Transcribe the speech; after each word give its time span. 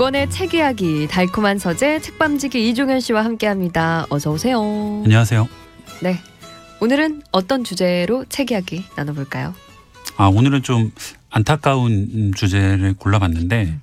두 0.00 0.04
권의 0.04 0.30
책 0.30 0.54
이야기 0.54 1.06
달콤한 1.08 1.58
서재 1.58 2.00
책밤지기 2.00 2.70
이종현 2.70 3.00
씨와 3.00 3.22
함께합니다. 3.22 4.06
어서 4.08 4.30
오세요. 4.30 4.58
안녕하세요. 5.04 5.46
네. 6.02 6.16
오늘은 6.80 7.20
어떤 7.32 7.64
주제로 7.64 8.24
책 8.30 8.50
이야기 8.50 8.82
나눠볼까요? 8.96 9.54
아 10.16 10.28
오늘은 10.28 10.62
좀 10.62 10.90
안타까운 11.28 12.32
주제를 12.34 12.94
골라봤는데 12.94 13.64
음. 13.64 13.82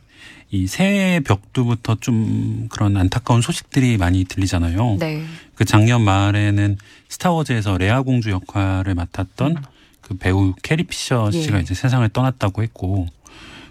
이 0.49 0.65
새해 0.65 1.19
벽두부터 1.19 1.97
좀 1.99 2.67
그런 2.71 2.97
안타까운 2.97 3.43
소식들이 3.43 3.97
많이 3.97 4.25
들리잖아요. 4.25 4.97
네. 4.99 5.23
그 5.53 5.65
작년 5.65 6.01
말에는 6.01 6.77
스타워즈에서 7.09 7.77
레아 7.77 8.01
공주 8.01 8.31
역할을 8.31 8.95
맡았던 8.95 9.63
그 10.01 10.17
배우 10.17 10.55
캐리 10.63 10.81
피셔 10.81 11.29
예. 11.31 11.39
씨가 11.39 11.59
이제 11.59 11.75
세상을 11.75 12.09
떠났다고 12.09 12.63
했고 12.63 13.05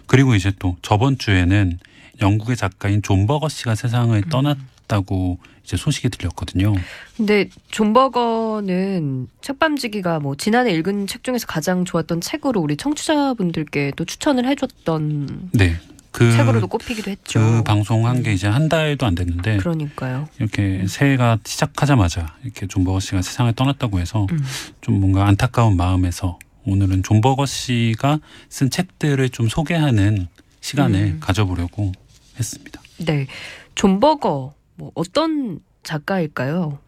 그리고 0.05 0.33
이제 0.33 0.53
또 0.59 0.77
저번 0.81 1.17
주에는 1.17 1.79
영국의 2.21 2.55
작가인 2.55 3.01
존 3.01 3.27
버거 3.27 3.49
씨가 3.49 3.75
세상을 3.75 4.15
음. 4.17 4.29
떠났다고 4.29 5.37
이제 5.63 5.75
소식이 5.75 6.09
들렸거든요. 6.09 6.73
근데 7.17 7.49
존 7.69 7.91
버거는 7.93 9.27
책밤지기가 9.41 10.19
뭐 10.19 10.35
지난해 10.35 10.71
읽은 10.73 11.07
책 11.07 11.23
중에서 11.23 11.45
가장 11.45 11.83
좋았던 11.83 12.21
책으로 12.21 12.61
우리 12.61 12.77
청취자분들께 12.77 13.91
또 13.95 14.05
추천을 14.05 14.47
해줬던 14.47 15.49
네. 15.53 15.75
그, 16.11 16.31
책으로도 16.31 16.67
꼽히기도 16.67 17.11
했죠. 17.11 17.39
그 17.39 17.63
방송한 17.63 18.23
게 18.23 18.33
이제 18.33 18.47
한 18.47 18.69
달도 18.69 19.05
안 19.05 19.13
됐는데 19.13 19.57
그러니까요. 19.57 20.27
이렇게 20.39 20.87
새해가 20.87 21.39
시작하자마자 21.45 22.33
이렇게 22.43 22.65
존 22.65 22.83
버거 22.85 22.99
씨가 22.99 23.21
세상을 23.21 23.53
떠났다고 23.53 23.99
해서 23.99 24.25
음. 24.31 24.43
좀 24.81 24.99
뭔가 24.99 25.27
안타까운 25.27 25.77
마음에서 25.77 26.39
오늘은 26.65 27.03
존 27.03 27.21
버거 27.21 27.45
씨가 27.45 28.19
쓴 28.49 28.69
책들을 28.69 29.29
좀 29.29 29.47
소개하는 29.47 30.27
시간을 30.61 30.99
음. 30.99 31.17
가져보려고 31.19 31.91
했습니다. 32.37 32.81
네. 32.99 33.27
존 33.75 33.99
버거 33.99 34.53
뭐 34.75 34.91
어떤 34.95 35.59
작가일까요? 35.83 36.79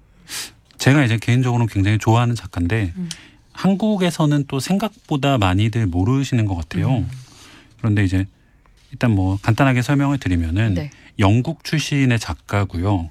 제가 0.78 1.04
이제 1.04 1.18
개인적으로 1.18 1.66
굉장히 1.66 1.98
좋아하는 1.98 2.36
작가인데 2.36 2.94
음. 2.96 3.10
한국에서는 3.52 4.46
또 4.48 4.60
생각보다 4.60 5.38
많이들 5.38 5.86
모르시는 5.88 6.46
것 6.46 6.56
같아요. 6.56 7.00
음. 7.00 7.10
그런데 7.78 8.04
이제 8.04 8.26
일단 8.92 9.12
뭐 9.12 9.38
간단하게 9.42 9.82
설명을 9.82 10.18
드리면은 10.18 10.74
네. 10.74 10.90
영국 11.20 11.64
출신의 11.64 12.20
작가고요. 12.20 13.10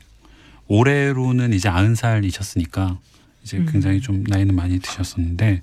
올해로는 0.67 1.53
이제 1.53 1.69
90살이셨으니까 1.69 2.99
이제 3.43 3.59
음. 3.59 3.67
굉장히 3.71 4.01
좀 4.01 4.25
나이는 4.27 4.55
많이 4.55 4.79
드셨었는데 4.81 5.61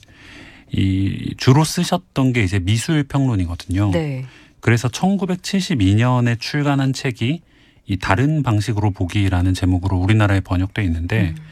이 0.71 1.33
주로 1.37 1.63
쓰셨던 1.63 2.33
게 2.33 2.43
이제 2.43 2.59
미술 2.59 3.03
평론이거든요. 3.03 3.91
네. 3.91 4.25
그래서 4.59 4.87
1972년에 4.87 6.39
출간한 6.39 6.93
책이 6.93 7.41
이 7.87 7.97
다른 7.97 8.41
방식으로 8.41 8.91
보기라는 8.91 9.53
제목으로 9.53 9.97
우리나라에 9.97 10.39
번역돼 10.39 10.83
있는데 10.83 11.35
음. 11.37 11.43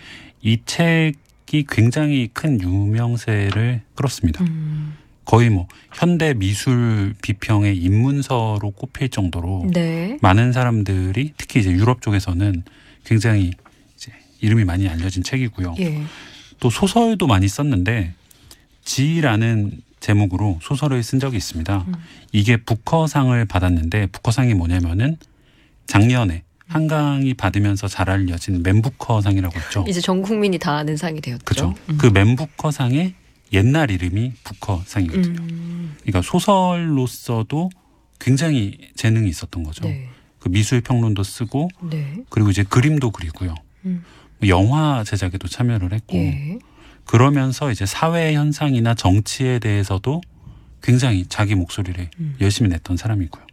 이 0.42 0.60
책이 0.66 1.66
굉장히 1.70 2.30
큰 2.34 2.60
유명세를 2.60 3.82
끌었습니다. 3.96 4.44
음. 4.44 4.98
거의 5.26 5.50
뭐 5.50 5.68
현대 5.94 6.34
미술 6.34 7.14
비평의 7.22 7.78
입문서로 7.78 8.72
꼽힐 8.72 9.10
정도로 9.10 9.68
네. 9.72 10.18
많은 10.22 10.52
사람들이 10.52 11.34
특히 11.38 11.62
이제 11.62 11.72
유럽 11.72 12.02
쪽에서는 12.02 12.64
굉장히 13.06 13.52
이제 13.96 14.12
이름이 14.42 14.66
많이 14.66 14.90
알려진 14.90 15.24
책이고요. 15.24 15.76
예. 15.80 16.02
또 16.60 16.70
소설도 16.70 17.28
많이 17.28 17.48
썼는데 17.48 18.14
지라는 18.84 19.72
제목으로 20.04 20.60
소설을 20.62 21.02
쓴 21.02 21.20
적이 21.20 21.38
있습니다. 21.38 21.86
음. 21.88 21.94
이게 22.34 22.58
부커상을 22.58 23.46
받았는데 23.46 24.08
부커상이 24.08 24.54
뭐냐면은 24.54 25.16
작년에 25.86 26.44
한강이 26.68 27.34
받으면서 27.36 27.88
잘 27.88 28.10
알려진 28.10 28.64
맨부커상이라고 28.64 29.58
있죠. 29.62 29.86
이제 29.88 30.02
전 30.02 30.22
국민이 30.22 30.58
다 30.60 30.76
아는 30.76 30.98
상이 30.98 31.22
되었죠. 31.22 31.46
그렇죠. 31.46 31.74
음. 31.90 31.98
그 31.98 32.08
맨부커상의 32.08 33.14
옛날 33.54 33.92
이름이 33.92 34.34
부커상이거든요. 34.44 35.42
음. 35.42 35.96
그러니까 36.02 36.22
소설로서도 36.22 37.70
굉장히 38.20 38.78
재능이 38.96 39.30
있었던 39.30 39.64
거죠. 39.64 39.86
네. 39.86 40.10
그 40.40 40.50
미술 40.50 40.82
평론도 40.82 41.24
쓰고 41.24 41.70
네. 41.90 42.18
그리고 42.30 42.50
이제 42.50 42.64
그림도 42.64 43.12
그리고요. 43.12 43.56
음. 43.86 44.04
뭐 44.40 44.50
영화 44.50 45.06
제작에도 45.06 45.48
참여를 45.48 45.94
했고 45.94 46.18
예. 46.18 46.60
그러면서 47.06 47.72
이제 47.72 47.86
사회 47.86 48.34
현상이나 48.34 48.96
정치에 48.96 49.60
대해서도 49.60 50.22
굉장히 50.82 51.26
자기 51.28 51.56
목소리를 51.56 52.10
음. 52.20 52.36
열심히 52.42 52.70
냈던 52.70 52.98
사람이고요. 52.98 53.44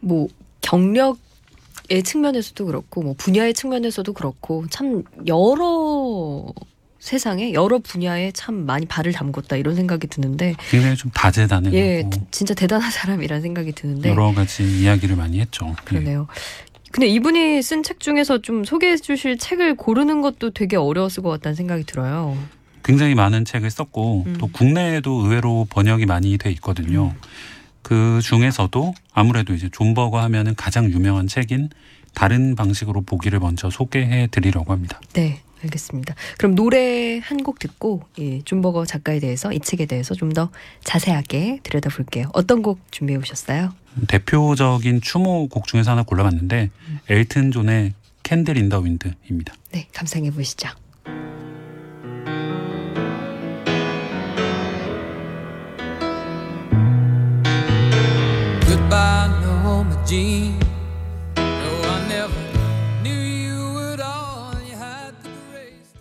뭐 0.00 0.28
경력의 0.62 2.02
측면에서도 2.04 2.64
그렇고 2.66 3.02
뭐 3.02 3.14
분야의 3.16 3.54
측면에서도 3.54 4.12
그렇고 4.12 4.66
참 4.70 5.02
여러 5.26 6.46
세상에 6.98 7.52
여러 7.52 7.78
분야에 7.80 8.30
참 8.32 8.64
많이 8.64 8.86
발을 8.86 9.12
담궜다 9.12 9.58
이런 9.58 9.74
생각이 9.74 10.06
드는데 10.06 10.54
굉장히 10.70 10.96
좀 10.96 11.10
다재다능하고 11.10 11.76
예 11.76 12.08
진짜 12.30 12.54
대단한 12.54 12.90
사람이라는 12.92 13.42
생각이 13.42 13.72
드는데 13.72 14.10
여러 14.10 14.32
가지 14.32 14.62
이야기를 14.62 15.16
많이 15.16 15.40
했죠. 15.40 15.66
예. 15.68 15.84
그러네요. 15.84 16.28
근데 16.92 17.08
이분이 17.08 17.60
쓴 17.62 17.82
책 17.82 17.98
중에서 18.00 18.40
좀 18.42 18.64
소개해 18.64 18.98
주실 18.98 19.36
책을 19.38 19.74
고르는 19.76 20.20
것도 20.20 20.50
되게 20.50 20.76
어려웠을 20.76 21.22
것 21.22 21.30
같다는 21.30 21.56
생각이 21.56 21.84
들어요. 21.84 22.36
굉장히 22.84 23.14
많은 23.14 23.44
책을 23.44 23.70
썼고 23.70 24.24
음. 24.26 24.36
또 24.38 24.48
국내에도 24.48 25.12
의외로 25.24 25.66
번역이 25.70 26.06
많이 26.06 26.36
돼 26.38 26.50
있거든요. 26.52 27.14
그 27.82 28.20
중에서도 28.22 28.94
아무래도 29.12 29.54
이제 29.54 29.68
존 29.72 29.94
버거 29.94 30.20
하면은 30.22 30.54
가장 30.54 30.90
유명한 30.90 31.26
책인 31.26 31.70
다른 32.14 32.54
방식으로 32.54 33.00
보기를 33.02 33.40
먼저 33.40 33.70
소개해 33.70 34.28
드리려고 34.30 34.72
합니다. 34.72 35.00
네, 35.14 35.40
알겠습니다. 35.64 36.14
그럼 36.38 36.54
노래 36.54 37.18
한 37.18 37.38
곡 37.42 37.58
듣고 37.58 38.02
이 38.16 38.42
존 38.44 38.57
버거 38.57 38.84
작가에 38.86 39.18
대해서 39.20 39.52
이 39.52 39.58
책에 39.60 39.86
대해서 39.86 40.14
좀 40.14 40.32
더 40.32 40.50
자세하게 40.84 41.60
들여다볼게요. 41.62 42.28
어떤 42.34 42.62
곡 42.62 42.80
준비해 42.90 43.18
오셨어요? 43.18 43.74
대표적인 44.08 45.00
추모 45.00 45.48
곡 45.48 45.66
중에서 45.66 45.90
하나 45.92 46.02
골라봤는데 46.04 46.70
엘튼 47.08 47.50
존의 47.50 47.94
Candle 48.22 48.56
in 48.56 48.68
the 48.68 48.78
Wind입니다. 48.78 49.54
네, 49.72 49.88
감상해 49.92 50.30
보시죠. 50.30 50.68
Had 64.74 65.14
the 65.22 65.32
grace. 65.50 65.92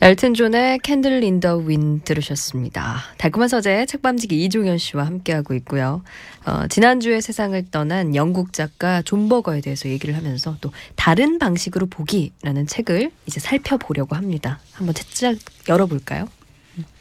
엘튼 0.00 0.34
존의 0.34 0.78
Candle 0.78 1.24
in 1.24 1.37
the 1.37 1.56
Wind 1.56 2.02
들으셨습니다. 2.04 2.98
달콤한 3.18 3.48
서재 3.48 3.86
책밤지기 3.86 4.44
이종현 4.44 4.78
씨와 4.78 5.06
함께하고 5.06 5.54
있고요. 5.54 6.04
어, 6.44 6.68
지난주에 6.68 7.20
세상을 7.20 7.60
떠난 7.72 8.14
영국 8.14 8.52
작가 8.52 9.02
존 9.02 9.28
버거에 9.28 9.60
대해서 9.60 9.88
얘기를 9.88 10.16
하면서 10.16 10.56
또 10.60 10.70
다른 10.94 11.40
방식으로 11.40 11.86
보기라는 11.86 12.68
책을 12.68 13.10
이제 13.26 13.40
살펴보려고 13.40 14.14
합니다. 14.14 14.60
한번 14.72 14.94
책장 14.94 15.36
열어볼까요? 15.68 16.28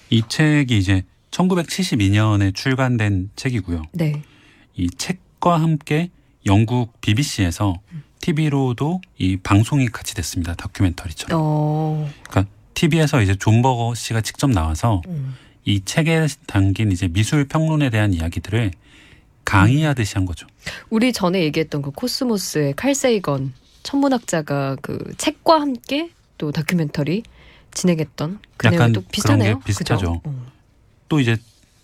이 0.10 0.24
책이 0.28 0.76
이제 0.76 1.04
1972년에 1.30 2.56
출간된 2.56 3.30
책이고요. 3.36 3.84
네. 3.92 4.24
이 4.76 4.88
책 4.98 5.25
과 5.46 5.62
함께 5.62 6.10
영국 6.48 7.00
BBC에서 7.02 7.80
TV로도 8.20 9.02
이 9.20 9.38
방송이 9.38 9.90
같이 9.90 10.16
됐습니다. 10.16 10.56
다큐멘터리처럼. 10.56 11.40
어, 11.40 12.10
그러니까 12.28 12.52
TV에서 12.74 13.22
이제 13.22 13.36
존 13.36 13.62
버거 13.62 13.94
씨가 13.94 14.22
직접 14.22 14.50
나와서 14.50 15.04
음. 15.08 15.36
이 15.64 15.86
책에 15.86 16.26
담긴 16.48 16.92
이제 16.92 17.08
미술 17.08 17.48
평론에 17.48 17.92
대한 17.92 18.12
이야기들을 18.12 18.72
강의하듯이 19.44 20.16
한 20.16 20.26
거죠. 20.26 20.48
우리 20.90 21.14
전에 21.14 21.44
얘기했던 21.44 21.84
그 21.84 21.92
코스모스의 21.92 22.74
칼 22.74 22.96
세이건 22.96 23.54
천문학자가 23.84 24.78
그 24.82 25.14
책과 25.20 25.62
함께 25.62 26.10
또 26.40 26.52
다큐멘터리 26.52 27.22
진행했던 27.72 28.40
그 28.58 28.66
약간 28.66 28.94
또 28.94 29.02
비슷하네요. 29.12 29.60
비슷하죠. 29.60 30.22
어. 30.24 30.52
또 31.08 31.20
이제 31.20 31.38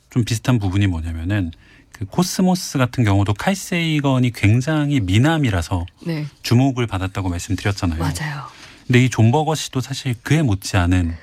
좀 0.10 0.26
비슷한 0.26 0.58
부분이 0.58 0.88
뭐냐면은 0.88 1.52
그 2.02 2.08
코스모스 2.08 2.80
같은 2.80 3.04
경우도 3.04 3.36
칼세이건이 3.36 4.32
굉장히 4.32 5.00
미남이라서 5.02 5.86
네, 6.08 6.26
주목을 6.42 6.88
받았다고 6.88 7.30
말씀드렸잖아요. 7.30 8.00
맞아요. 8.00 8.42
근데 8.88 9.06
이 9.06 9.10
존 9.10 9.32
버거 9.32 9.54
씨도 9.54 9.82
사실 9.82 10.16
그에 10.24 10.42
못지않은 10.42 11.14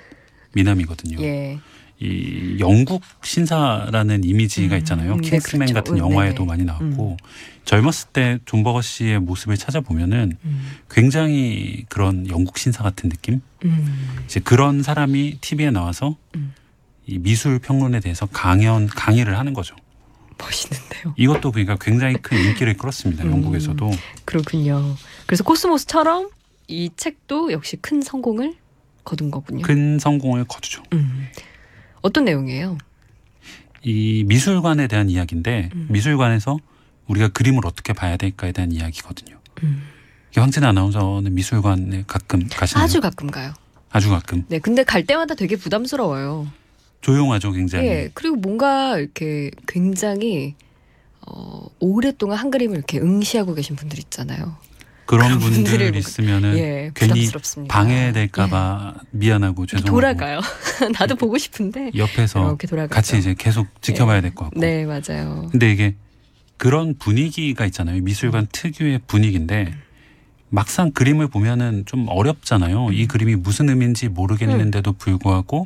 미남이거든요. 0.55 1.21
예. 1.21 1.59
이 1.99 2.59
영국 2.61 3.03
신사라는 3.25 4.23
이미지가 4.23 4.77
음, 4.77 4.79
있잖아요. 4.79 5.17
네, 5.17 5.29
킹스맨 5.31 5.67
그렇죠. 5.67 5.75
같은 5.75 5.95
음, 5.95 5.99
영화에도 5.99 6.45
네네. 6.45 6.47
많이 6.47 6.65
나왔고 6.65 7.17
젊었을 7.65 8.11
때 8.13 8.39
존 8.47 8.63
버거 8.63 8.81
씨의 8.81 9.19
모습을 9.19 9.57
찾아보면은 9.57 10.39
음. 10.45 10.71
굉장히 10.89 11.87
그런 11.89 12.29
영국 12.29 12.57
신사 12.57 12.85
같은 12.85 13.11
느낌? 13.11 13.41
음. 13.65 14.19
이제 14.27 14.39
그런 14.39 14.85
사람이 14.85 15.39
TV에 15.41 15.73
나와서 15.73 16.17
음. 16.37 16.55
이 17.09 17.19
미술 17.19 17.59
평론에 17.59 17.99
대해서 17.99 18.27
강연 18.27 18.87
강의를 18.87 19.37
하는 19.37 19.55
거죠. 19.55 19.75
멋있는데요. 20.39 21.15
이것도 21.17 21.53
그러니까 21.53 21.77
굉장히 21.81 22.17
큰 22.17 22.39
인기를 22.39 22.77
끌었습니다. 22.77 23.25
음. 23.25 23.33
영국에서도. 23.33 23.91
그렇군요. 24.25 24.97
그래서 25.27 25.45
코스모스처럼 25.45 26.31
이 26.69 26.91
책도 26.97 27.53
역시 27.53 27.77
큰 27.77 28.01
성공을 28.03 28.55
거둔 29.05 29.31
거군요. 29.31 29.63
큰 29.63 29.99
성공을 29.99 30.45
거두죠. 30.45 30.83
음. 30.93 31.29
어떤 32.03 32.25
내용이에요? 32.25 32.79
이 33.83 34.25
미술관에 34.27 34.87
대한 34.87 35.09
이야기인데 35.09 35.71
음. 35.75 35.87
미술관에서 35.91 36.59
우리가 37.07 37.29
그림을 37.29 37.67
어떻게 37.67 37.93
봐야 37.93 38.17
될까에 38.17 38.53
대한 38.53 38.73
이야기거든요. 38.73 39.39
음. 39.63 39.83
황진 40.37 40.63
아나운서는 40.65 41.35
미술관에 41.35 42.05
가끔 42.07 42.47
가시나요? 42.49 42.85
아주 42.85 43.01
가끔 43.01 43.31
가요. 43.31 43.55
아주 43.91 44.11
가끔 44.11 44.45
네, 44.49 44.59
근데 44.59 44.85
갈 44.85 45.05
때마다 45.05 45.35
되게 45.35 45.57
부담스러워요. 45.57 46.47
조용하죠, 47.01 47.53
굉장히. 47.53 47.87
예, 47.87 48.11
그리고 48.15 48.37
뭔가 48.37 48.99
이렇게 48.99 49.51
굉장히 49.67 50.55
어, 51.27 51.67
오랫동안 51.79 52.39
한 52.39 52.51
그림을 52.51 52.77
이렇게 52.77 52.99
응시하고 52.99 53.55
계신 53.55 53.77
분들 53.77 53.99
있잖아요. 53.99 54.57
그런 55.07 55.39
그런 55.39 55.39
분들 55.39 55.97
있으면은 55.97 56.59
예, 56.59 56.91
괜히 56.95 57.13
부담스럽습니다. 57.15 57.75
방해될까봐 57.75 58.95
미안하고 59.11 59.63
예. 59.63 59.67
죄송하고 59.67 59.91
돌아가요. 59.91 60.41
나도 60.99 61.17
보고 61.17 61.39
싶은데 61.39 61.93
옆에서 61.97 62.47
이렇게 62.47 62.67
돌아가죠. 62.67 62.95
같이 62.95 63.17
이제 63.19 63.35
계속 63.39 63.67
지켜봐야 63.81 64.21
될 64.21 64.35
것 64.35 64.45
같고. 64.45 64.61
네, 64.61 64.85
맞아요. 64.85 65.49
근데 65.51 65.71
이게 65.73 65.95
그런 66.59 66.95
분위기가 66.99 67.65
있잖아요. 67.67 68.03
미술관 68.03 68.49
특유의 68.53 69.01
분위기인데 69.07 69.73
막상 70.51 70.91
그림을 70.93 71.29
보면은 71.29 71.85
좀 71.87 72.07
어렵잖아요. 72.09 72.91
이 72.93 73.07
그림이 73.07 73.37
무슨 73.37 73.69
의미인지 73.71 74.09
모르겠는데도 74.09 74.93
불구하고 74.95 75.65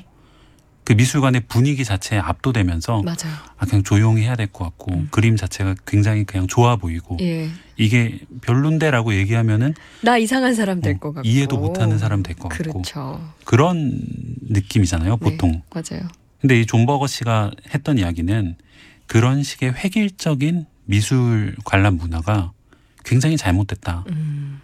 그 0.85 0.95
미술관의 0.95 1.43
분위기 1.49 1.85
자체에 1.85 2.19
압도되면서 2.19 3.03
맞아요. 3.03 3.35
아 3.57 3.67
그냥 3.67 3.85
조용히 3.85 4.23
해야 4.23 4.35
될 4.35 4.49
것 4.49 4.65
같고 4.65 5.07
그림 5.11 5.37
자체가 5.37 5.77
굉장히 5.87 6.25
그냥 6.25 6.47
좋아 6.49 6.75
보이고 6.77 7.17
예. 7.21 7.49
이게 7.77 8.19
별론데라고 8.43 9.15
얘기하면은 9.15 9.75
나 10.03 10.19
이상한 10.19 10.55
사람 10.55 10.81
될 10.81 10.97
어, 10.97 10.99
것 10.99 11.13
같고 11.15 11.29
이해도 11.29 11.57
못하는 11.59 11.99
사람 11.99 12.23
될 12.25 12.35
것 12.37 12.49
같고 12.49 12.73
그렇죠. 12.83 13.33
그런 13.45 14.01
느낌이잖아요. 14.49 15.17
보통. 15.19 15.53
네, 15.53 15.63
맞아요. 15.73 16.09
근데 16.41 16.61
이 16.61 16.67
존 16.67 16.87
버거 16.87 17.07
씨가 17.07 17.53
했던 17.73 17.99
이야기는 17.99 18.57
그런 19.07 19.43
식의 19.45 19.75
획일적인 19.75 20.67
미술 20.87 21.55
관람 21.65 21.97
문화가 21.97 22.53
굉장히 23.05 23.37
잘못됐다. 23.37 24.05
음. 24.11 24.61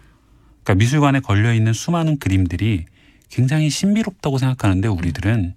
그러니까 0.63 0.75
미술관에 0.83 1.19
걸려 1.21 1.53
있는 1.53 1.71
수많은 1.71 2.19
그림들이 2.19 2.85
굉장히 3.29 3.69
신비롭다고 3.69 4.37
생각하는데 4.37 4.87
우리들은 4.89 5.53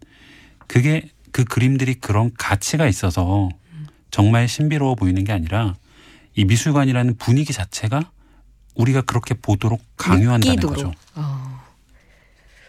그게 0.72 1.10
그 1.32 1.44
그림들이 1.44 1.92
그런 1.92 2.30
가치가 2.38 2.86
있어서 2.86 3.50
정말 4.10 4.48
신비로워 4.48 4.94
보이는 4.94 5.22
게 5.22 5.30
아니라 5.30 5.74
이 6.34 6.46
미술관이라는 6.46 7.18
분위기 7.18 7.52
자체가 7.52 8.10
우리가 8.74 9.02
그렇게 9.02 9.34
보도록 9.34 9.82
강요한다는 9.98 10.56
느끼도록. 10.56 10.76
거죠. 10.76 10.92
어, 11.14 11.60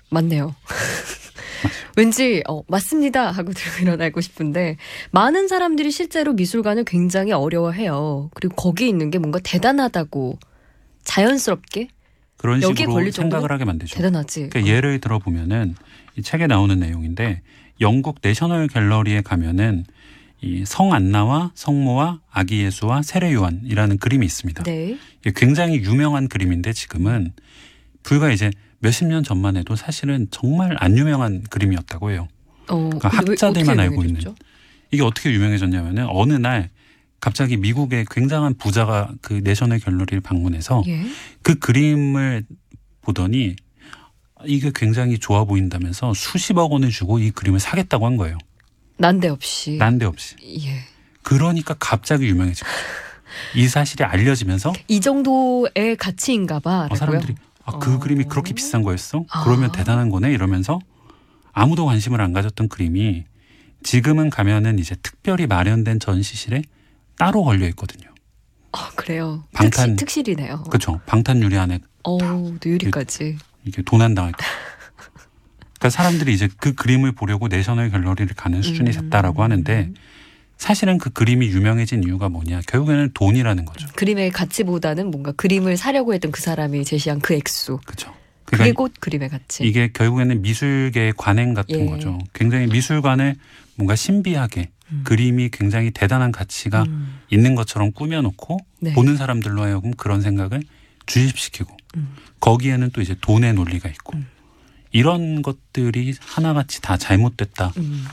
맞네요. 0.10 0.54
왠지 1.96 2.44
어, 2.50 2.62
맞습니다 2.68 3.32
하고 3.32 3.54
들고 3.54 3.84
일어나고 3.88 4.20
싶은데 4.20 4.76
많은 5.12 5.48
사람들이 5.48 5.90
실제로 5.90 6.34
미술관을 6.34 6.84
굉장히 6.84 7.32
어려워해요. 7.32 8.32
그리고 8.34 8.56
거기 8.58 8.90
있는 8.90 9.12
게 9.12 9.18
뭔가 9.18 9.40
대단하다고 9.42 10.40
자연스럽게 11.06 11.88
그런 12.36 12.60
식으로 12.60 13.12
생각을 13.12 13.50
하게 13.50 13.64
만들죠. 13.64 13.96
대단하지. 13.96 14.50
그러니까 14.50 14.74
예를 14.76 15.00
들어 15.00 15.20
보면은 15.20 15.76
이 16.18 16.22
책에 16.22 16.48
나오는 16.48 16.78
내용인데 16.78 17.42
영국 17.84 18.18
내셔널 18.24 18.68
갤러리에 18.68 19.22
가면은 19.22 19.86
이 20.42 20.64
성안나와 20.66 21.52
성모와 21.56 22.22
아기 22.32 22.64
예수와 22.64 23.02
세례 23.04 23.32
요한이라는 23.34 23.98
그림이 23.98 24.26
있습니다. 24.26 24.64
네. 24.64 24.98
굉장히 25.36 25.78
유명한 25.78 26.28
그림인데 26.28 26.74
지금은 26.74 27.32
불과 28.02 28.32
이제 28.32 28.52
몇십 28.80 29.08
년 29.08 29.24
전만 29.24 29.56
해도 29.56 29.76
사실은 29.76 30.28
정말 30.32 30.76
안 30.80 30.98
유명한 30.98 31.44
그림이었다고 31.44 32.12
해요. 32.12 32.28
어, 32.68 32.90
그러니까 32.90 33.10
학자들만 33.10 33.80
알고 33.80 34.04
있는. 34.04 34.22
이게 34.92 35.02
어떻게 35.04 35.32
유명해졌냐면은 35.32 36.08
어느 36.10 36.34
날 36.34 36.70
갑자기 37.22 37.56
미국의 37.56 38.06
굉장한 38.12 38.56
부자가 38.56 39.14
그 39.22 39.40
내셔널 39.44 39.80
갤러리를 39.80 40.20
방문해서 40.20 40.84
예. 40.88 41.04
그 41.42 41.56
그림을 41.56 42.44
보더니 43.02 43.56
이게 44.46 44.72
굉장히 44.74 45.18
좋아 45.20 45.44
보인다면서 45.46 46.14
수십억 46.14 46.72
원을 46.72 46.90
주고 46.90 47.20
이 47.20 47.32
그림을 47.32 47.60
사겠다고 47.60 48.06
한 48.06 48.18
거예요. 48.18 48.38
난데없이. 48.98 49.78
난데없이. 49.78 50.36
예. 50.66 50.80
그러니까 51.24 51.76
갑자기 51.80 52.26
유명해진 52.28 52.64
거죠. 52.66 52.78
이 53.56 53.68
사실이 53.68 54.04
알려지면서 54.04 54.74
이 54.88 55.00
정도의 55.02 55.96
가치인가 55.98 56.60
봐. 56.60 56.88
어, 56.92 56.96
사람들이 56.96 57.36
아, 57.66 57.80
그 57.80 57.96
어. 57.96 58.00
그림이 58.00 58.26
그렇게 58.26 58.54
비싼 58.54 58.84
거였어? 58.84 59.26
아. 59.30 59.44
그러면 59.44 59.72
대단한 59.72 60.10
거네 60.10 60.32
이러면서 60.32 60.80
아무도 61.52 61.86
관심을 61.86 62.22
안 62.22 62.34
가졌던 62.34 62.68
그림이 62.70 63.24
지금은 63.84 64.30
가면은 64.30 64.80
이제 64.80 64.96
특별히 65.02 65.48
마련된 65.48 66.00
전시실에 66.00 66.62
따로 67.18 67.44
걸려 67.44 67.68
있거든요. 67.70 68.10
아, 68.72 68.90
그래요. 68.96 69.44
방탄- 69.54 69.70
특실, 69.70 69.96
특실이네요. 70.24 70.64
그렇죠. 70.64 71.00
방탄 71.06 71.42
유리 71.42 71.58
안에 71.58 71.80
어우, 72.04 72.58
또 72.60 72.70
유리까지. 72.70 73.38
이게 73.66 73.82
도난당할 73.82 74.32
거. 74.34 74.46
그러니까 75.80 75.90
사람들이 75.90 76.34
이제 76.34 76.50
그 76.58 76.74
그림을 76.74 77.12
보려고 77.12 77.48
내셔널 77.48 77.92
갤러리를 77.92 78.34
가는 78.36 78.62
수준이 78.62 78.92
음. 78.92 79.02
됐다라고 79.02 79.44
하는데 79.44 79.92
사실은 80.58 80.98
그 80.98 81.10
그림이 81.10 81.48
유명해진 81.48 82.04
이유가 82.04 82.30
뭐냐? 82.30 82.62
결국에는 82.68 83.12
돈이라는 83.14 83.66
거죠. 83.66 83.88
그림의 83.96 84.32
가치보다는 84.32 85.12
뭔가 85.12 85.34
그림을 85.34 85.76
사려고 85.76 86.14
했던 86.14 86.32
그 86.32 86.42
사람이 86.42 86.86
제시한 86.86 87.20
그 87.20 87.34
액수. 87.34 87.80
그렇죠. 87.86 88.14
그게 88.46 88.58
그러니까 88.58 88.78
곧 88.78 88.94
그림의 89.00 89.30
가치. 89.30 89.64
이게 89.66 89.90
결국에는 89.92 90.42
미술계의 90.42 91.14
관행 91.18 91.54
같은 91.54 91.82
예. 91.82 91.86
거죠. 91.86 92.18
굉장히 92.34 92.68
미술관을 92.68 93.36
뭔가 93.76 93.96
신비하게 93.96 94.70
음. 94.92 95.02
그림이 95.04 95.50
굉장히 95.50 95.92
대단한 95.92 96.32
가치가 96.32 96.84
음. 96.84 97.20
있는 97.30 97.56
것처럼 97.56 97.92
꾸며놓고 97.92 98.58
네. 98.80 98.94
보는 98.94 99.18
사람들로 99.18 99.64
하여금 99.64 99.92
그런 99.92 100.22
생각을 100.22 100.62
주입시키고 101.08 101.76
음. 101.96 102.16
거기에는 102.40 102.92
또 102.92 103.02
이제 103.02 103.16
돈의 103.20 103.54
논리가 103.54 103.90
있고 103.90 104.18
음. 104.18 104.28
이런 104.92 105.42
것들이 105.42 106.14
하나같이 106.20 106.82
다 106.82 106.98
잘못됐다. 106.98 107.74
음. 107.78 108.06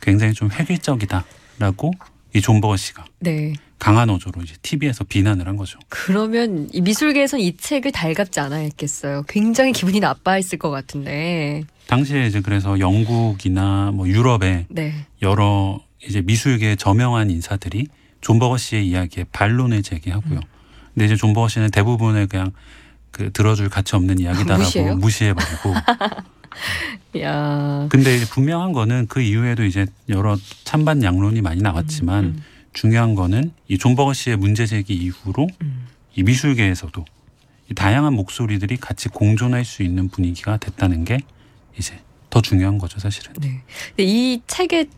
굉장히 0.00 0.34
좀 0.34 0.50
획일적이다라고 0.50 1.92
이 2.34 2.40
존버거 2.40 2.76
씨가 2.76 3.04
네. 3.20 3.54
강한 3.78 4.10
어조로 4.10 4.42
이제 4.42 4.54
TV에서 4.62 5.04
비난을 5.04 5.46
한 5.46 5.56
거죠. 5.56 5.78
그러면 5.88 6.68
이 6.72 6.80
미술계에선 6.80 7.40
이 7.40 7.56
책을 7.56 7.92
달갑지 7.92 8.40
않아 8.40 8.56
했겠어요. 8.56 9.24
굉장히 9.28 9.72
기분이 9.72 10.00
나빠했을 10.00 10.58
것 10.58 10.70
같은데. 10.70 11.64
당시에 11.86 12.26
이제 12.26 12.40
그래서 12.40 12.78
영국이나 12.78 13.90
뭐 13.92 14.08
유럽의 14.08 14.66
네. 14.68 15.06
여러 15.22 15.80
이제 16.06 16.20
미술계 16.20 16.76
저명한 16.76 17.30
인사들이 17.30 17.86
존버거 18.20 18.58
씨의 18.58 18.86
이야기에 18.88 19.26
반론을 19.32 19.82
제기하고요. 19.82 20.40
근데 20.94 21.04
이제 21.04 21.16
존버거 21.16 21.48
씨는 21.48 21.70
대부분을 21.70 22.26
그냥 22.26 22.52
그 23.16 23.32
들어줄 23.32 23.70
가치 23.70 23.96
없는 23.96 24.18
이야기다라고 24.18 24.62
무시해요? 24.62 24.96
무시해버리고. 24.96 25.74
야. 27.20 27.86
근데 27.88 28.14
이제 28.14 28.26
분명한 28.26 28.72
거는 28.72 29.06
그 29.08 29.22
이후에도 29.22 29.64
이제 29.64 29.86
여러 30.10 30.36
찬반 30.64 31.02
양론이 31.02 31.40
많이 31.40 31.62
나왔지만 31.62 32.24
음, 32.24 32.42
중요한 32.74 33.14
거는 33.14 33.52
이 33.68 33.78
존버거 33.78 34.12
씨의 34.12 34.36
문제 34.36 34.66
제기 34.66 34.94
이후로 34.94 35.48
음. 35.62 35.86
이 36.14 36.22
미술계에서도 36.24 37.06
이 37.70 37.74
다양한 37.74 38.12
목소리들이 38.12 38.76
같이 38.76 39.08
공존할 39.08 39.64
수 39.64 39.82
있는 39.82 40.08
분위기가 40.08 40.58
됐다는 40.58 41.06
게 41.06 41.20
이제 41.78 41.98
더 42.28 42.42
중요한 42.42 42.76
거죠, 42.76 42.98
사실은. 42.98 43.32
네. 43.40 43.62
이 43.96 44.42
책의 44.46 44.88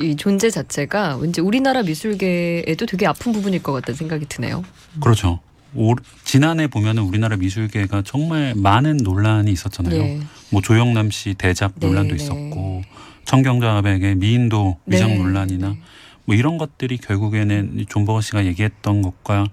이 0.00 0.16
존재 0.16 0.50
자체가 0.50 1.16
왠지 1.16 1.40
우리나라 1.40 1.82
미술계에도 1.82 2.84
되게 2.84 3.06
아픈 3.06 3.32
부분일 3.32 3.62
것 3.62 3.72
같다는 3.72 3.96
생각이 3.96 4.26
드네요. 4.26 4.62
그렇죠. 5.00 5.40
올, 5.74 5.96
지난해 6.24 6.66
보면은 6.66 7.02
우리나라 7.02 7.36
미술계가 7.36 8.02
정말 8.02 8.54
많은 8.56 8.98
논란이 8.98 9.50
있었잖아요. 9.50 10.00
예. 10.00 10.20
뭐 10.50 10.60
조영남 10.60 11.10
씨 11.10 11.34
대작 11.34 11.74
네, 11.76 11.86
논란도 11.86 12.16
네. 12.16 12.22
있었고 12.22 12.82
청경자백의 13.24 14.16
미인도 14.16 14.78
위장 14.86 15.08
네, 15.08 15.18
논란이나 15.18 15.68
네. 15.70 15.80
뭐 16.24 16.36
이런 16.36 16.58
것들이 16.58 16.98
결국에는 16.98 17.78
이 17.78 17.86
존버거 17.86 18.20
씨가 18.20 18.46
얘기했던 18.46 19.02
것과 19.02 19.46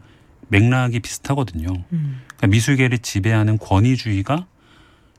맥락이 0.49 0.99
비슷하거든요. 0.99 1.67
음. 1.93 2.21
그러니까 2.27 2.47
미술계를 2.47 2.99
지배하는 2.99 3.57
권위주의가 3.57 4.45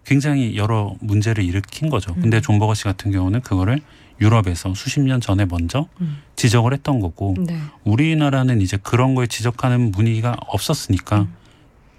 굉장히 0.05 0.57
여러 0.57 0.95
문제를 1.01 1.45
일으킨 1.45 1.89
거죠. 1.89 2.15
근데 2.15 2.39
음. 2.39 2.43
존버거 2.43 2.75
씨 2.75 2.85
같은 2.85 3.13
경우는 3.13 3.43
그거를 3.43 3.81
유럽에서 4.21 4.75
수십 4.75 5.01
년 5.01 5.21
전에 5.21 5.47
먼저 5.47 5.89
음. 6.01 6.19
지적을 6.37 6.73
했던 6.73 7.01
거고 7.01 7.35
네. 7.39 7.59
우리나라는 7.85 8.61
이제 8.61 8.77
그런 8.77 9.15
거에 9.15 9.27
지적하는 9.27 9.93
분위기가 9.93 10.37
없었으니까 10.47 11.21
음. 11.21 11.35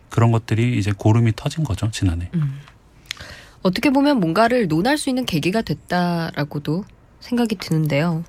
그런 0.09 0.31
것들이 0.31 0.77
이제 0.77 0.91
고름이 0.95 1.33
터진 1.35 1.63
거죠 1.63 1.89
지난해. 1.91 2.29
음. 2.35 2.59
어떻게 3.63 3.89
보면 3.89 4.19
뭔가를 4.19 4.67
논할 4.67 4.97
수 4.97 5.09
있는 5.09 5.25
계기가 5.25 5.61
됐다라고도 5.61 6.85
생각이 7.19 7.55
드는데요. 7.55 8.23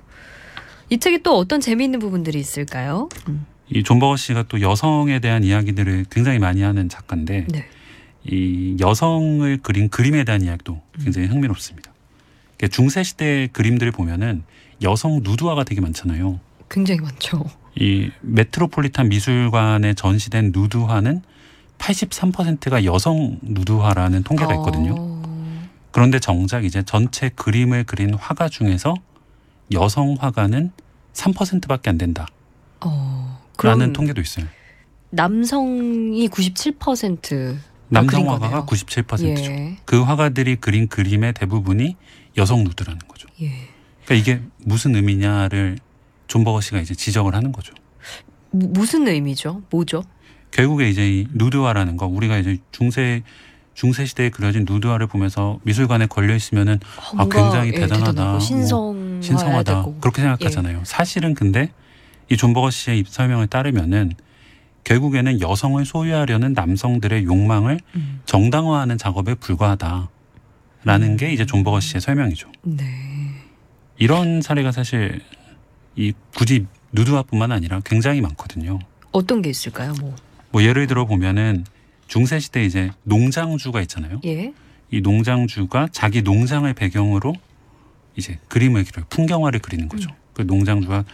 이 0.89 0.99
책에 0.99 1.19
또 1.23 1.37
어떤 1.37 1.59
재미있는 1.59 1.99
부분들이 1.99 2.39
있을까요? 2.39 3.09
음. 3.27 3.45
이 3.69 3.83
존버거 3.83 4.17
씨가 4.17 4.43
또 4.49 4.61
여성에 4.61 5.19
대한 5.19 5.43
이야기들을 5.43 6.05
굉장히 6.11 6.39
많이 6.39 6.61
하는 6.61 6.89
작가인데 6.89 7.47
네. 7.49 7.65
이 8.25 8.77
여성을 8.79 9.57
그린 9.63 9.89
그림에 9.89 10.23
대한 10.23 10.41
이야기도 10.41 10.81
굉장히 11.01 11.27
흥미롭습니다. 11.27 11.92
중세 12.71 13.03
시대 13.03 13.47
그림들을 13.51 13.91
보면은 13.91 14.43
여성 14.81 15.21
누드화가 15.23 15.63
되게 15.63 15.81
많잖아요. 15.81 16.39
굉장히 16.69 17.01
많죠. 17.01 17.43
이 17.75 18.11
메트로폴리탄 18.21 19.09
미술관에 19.09 19.93
전시된 19.93 20.51
누드화는 20.53 21.21
83%가 21.77 22.85
여성 22.85 23.39
누드화라는 23.41 24.23
통계가 24.23 24.53
있거든요. 24.55 24.95
어, 24.97 25.69
그런데 25.91 26.19
정작 26.19 26.65
이제 26.65 26.83
전체 26.83 27.29
그림을 27.29 27.83
그린 27.83 28.13
화가 28.13 28.49
중에서 28.49 28.93
여성 29.71 30.15
화가는 30.19 30.71
3%밖에 31.13 31.89
안 31.89 31.97
된다라는 31.97 32.31
어, 32.81 33.41
그럼 33.57 33.93
통계도 33.93 34.21
있어요. 34.21 34.45
남성이 35.09 36.27
97% 36.29 37.57
남성 37.89 38.21
그린 38.21 38.27
화가가 38.27 38.65
거네요. 38.65 38.65
97%죠. 38.65 39.51
예. 39.51 39.77
그 39.85 40.01
화가들이 40.01 40.55
그린 40.55 40.87
그림의 40.87 41.33
대부분이 41.33 41.95
여성 42.37 42.63
누드라는 42.63 42.99
거죠. 43.07 43.27
예. 43.41 43.51
그러니까 44.05 44.15
이게 44.15 44.41
무슨 44.65 44.95
의미냐를 44.95 45.77
존버거 46.27 46.61
씨가 46.61 46.79
이제 46.79 46.93
지적을 46.95 47.35
하는 47.35 47.51
거죠. 47.51 47.73
무- 48.51 48.67
무슨 48.69 49.07
의미죠? 49.07 49.61
뭐죠? 49.69 50.03
결국에 50.51 50.89
이제 50.89 51.07
이 51.09 51.27
누드화라는 51.33 51.97
거 51.97 52.05
우리가 52.07 52.37
이제 52.37 52.57
중세 52.71 53.23
중세 53.73 54.05
시대에 54.05 54.29
그려진 54.29 54.65
누드화를 54.69 55.07
보면서 55.07 55.59
미술관에 55.63 56.05
걸려 56.05 56.35
있으면은 56.35 56.79
어, 57.17 57.23
아, 57.23 57.27
굉장히 57.27 57.69
예, 57.69 57.79
대단하다. 57.79 58.23
뭐 58.31 58.39
신성 58.39 59.19
신성하다. 59.21 59.85
예. 59.87 59.93
그렇게 59.99 60.21
생각하잖아요. 60.21 60.83
사실은 60.85 61.33
근데 61.33 61.71
이 62.29 62.37
존버거 62.37 62.69
씨의 62.69 62.99
입 62.99 63.07
설명을 63.09 63.47
따르면은 63.47 64.11
결국에는 64.83 65.41
여성을 65.41 65.83
소유하려는 65.85 66.53
남성들의 66.53 67.23
욕망을 67.25 67.79
음. 67.95 68.21
정당화하는 68.25 68.97
작업에 68.97 69.33
불과하다 69.35 70.09
라는 70.83 71.11
음. 71.11 71.17
게 71.17 71.31
이제 71.31 71.45
존버거 71.45 71.79
씨의 71.79 72.01
설명이죠. 72.01 72.51
네. 72.63 72.85
이런 73.97 74.41
사례가 74.41 74.71
사실 74.71 75.21
이 75.95 76.13
굳이 76.35 76.65
누드화뿐만 76.91 77.51
아니라 77.51 77.81
굉장히 77.85 78.21
많거든요. 78.21 78.79
어떤 79.11 79.41
게 79.41 79.49
있을까요? 79.49 79.93
뭐. 79.99 80.15
뭐 80.51 80.63
예를 80.63 80.87
들어 80.87 81.05
보면은 81.05 81.65
중세 82.07 82.39
시대 82.39 82.63
이제 82.63 82.91
농장주가 83.03 83.81
있잖아요. 83.81 84.19
예. 84.25 84.53
이 84.91 85.01
농장주가 85.01 85.87
자기 85.91 86.21
농장을 86.21 86.71
배경으로 86.73 87.33
이제 88.15 88.39
그림을 88.49 88.83
그려요. 88.83 89.05
풍경화를 89.09 89.59
그리는 89.59 89.87
거죠. 89.87 90.09
음. 90.09 90.15
그 90.33 90.41
농장주가 90.43 91.05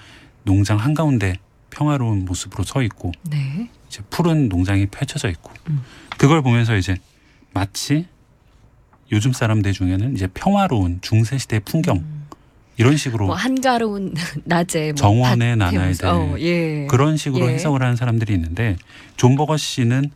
농장 0.43 0.77
한가운데 0.77 1.35
평화로운 1.69 2.25
모습으로 2.25 2.63
서 2.63 2.81
있고 2.81 3.11
네. 3.29 3.69
이제 3.87 4.01
푸른 4.09 4.49
농장이 4.49 4.87
펼쳐져 4.87 5.29
있고 5.29 5.53
음. 5.69 5.81
그걸 6.17 6.41
보면서 6.41 6.75
이제 6.75 6.97
마치 7.53 8.07
요즘 9.11 9.33
사람들 9.33 9.73
중에는 9.73 10.15
이제 10.15 10.27
평화로운 10.33 10.99
중세 11.01 11.37
시대 11.37 11.59
풍경 11.59 11.97
음. 11.97 12.27
이런 12.77 12.95
식으로 12.95 13.25
뭐 13.27 13.35
한가로운 13.35 14.13
낮에 14.45 14.87
뭐 14.93 14.95
정원의 14.95 15.55
밭에 15.57 15.77
나날들 15.77 16.07
어, 16.07 16.35
예. 16.39 16.87
그런 16.89 17.17
식으로 17.17 17.49
예. 17.49 17.55
해석을 17.55 17.81
하는 17.81 17.95
사람들이 17.95 18.33
있는데 18.33 18.77
존버거 19.17 19.57
씨는 19.57 20.11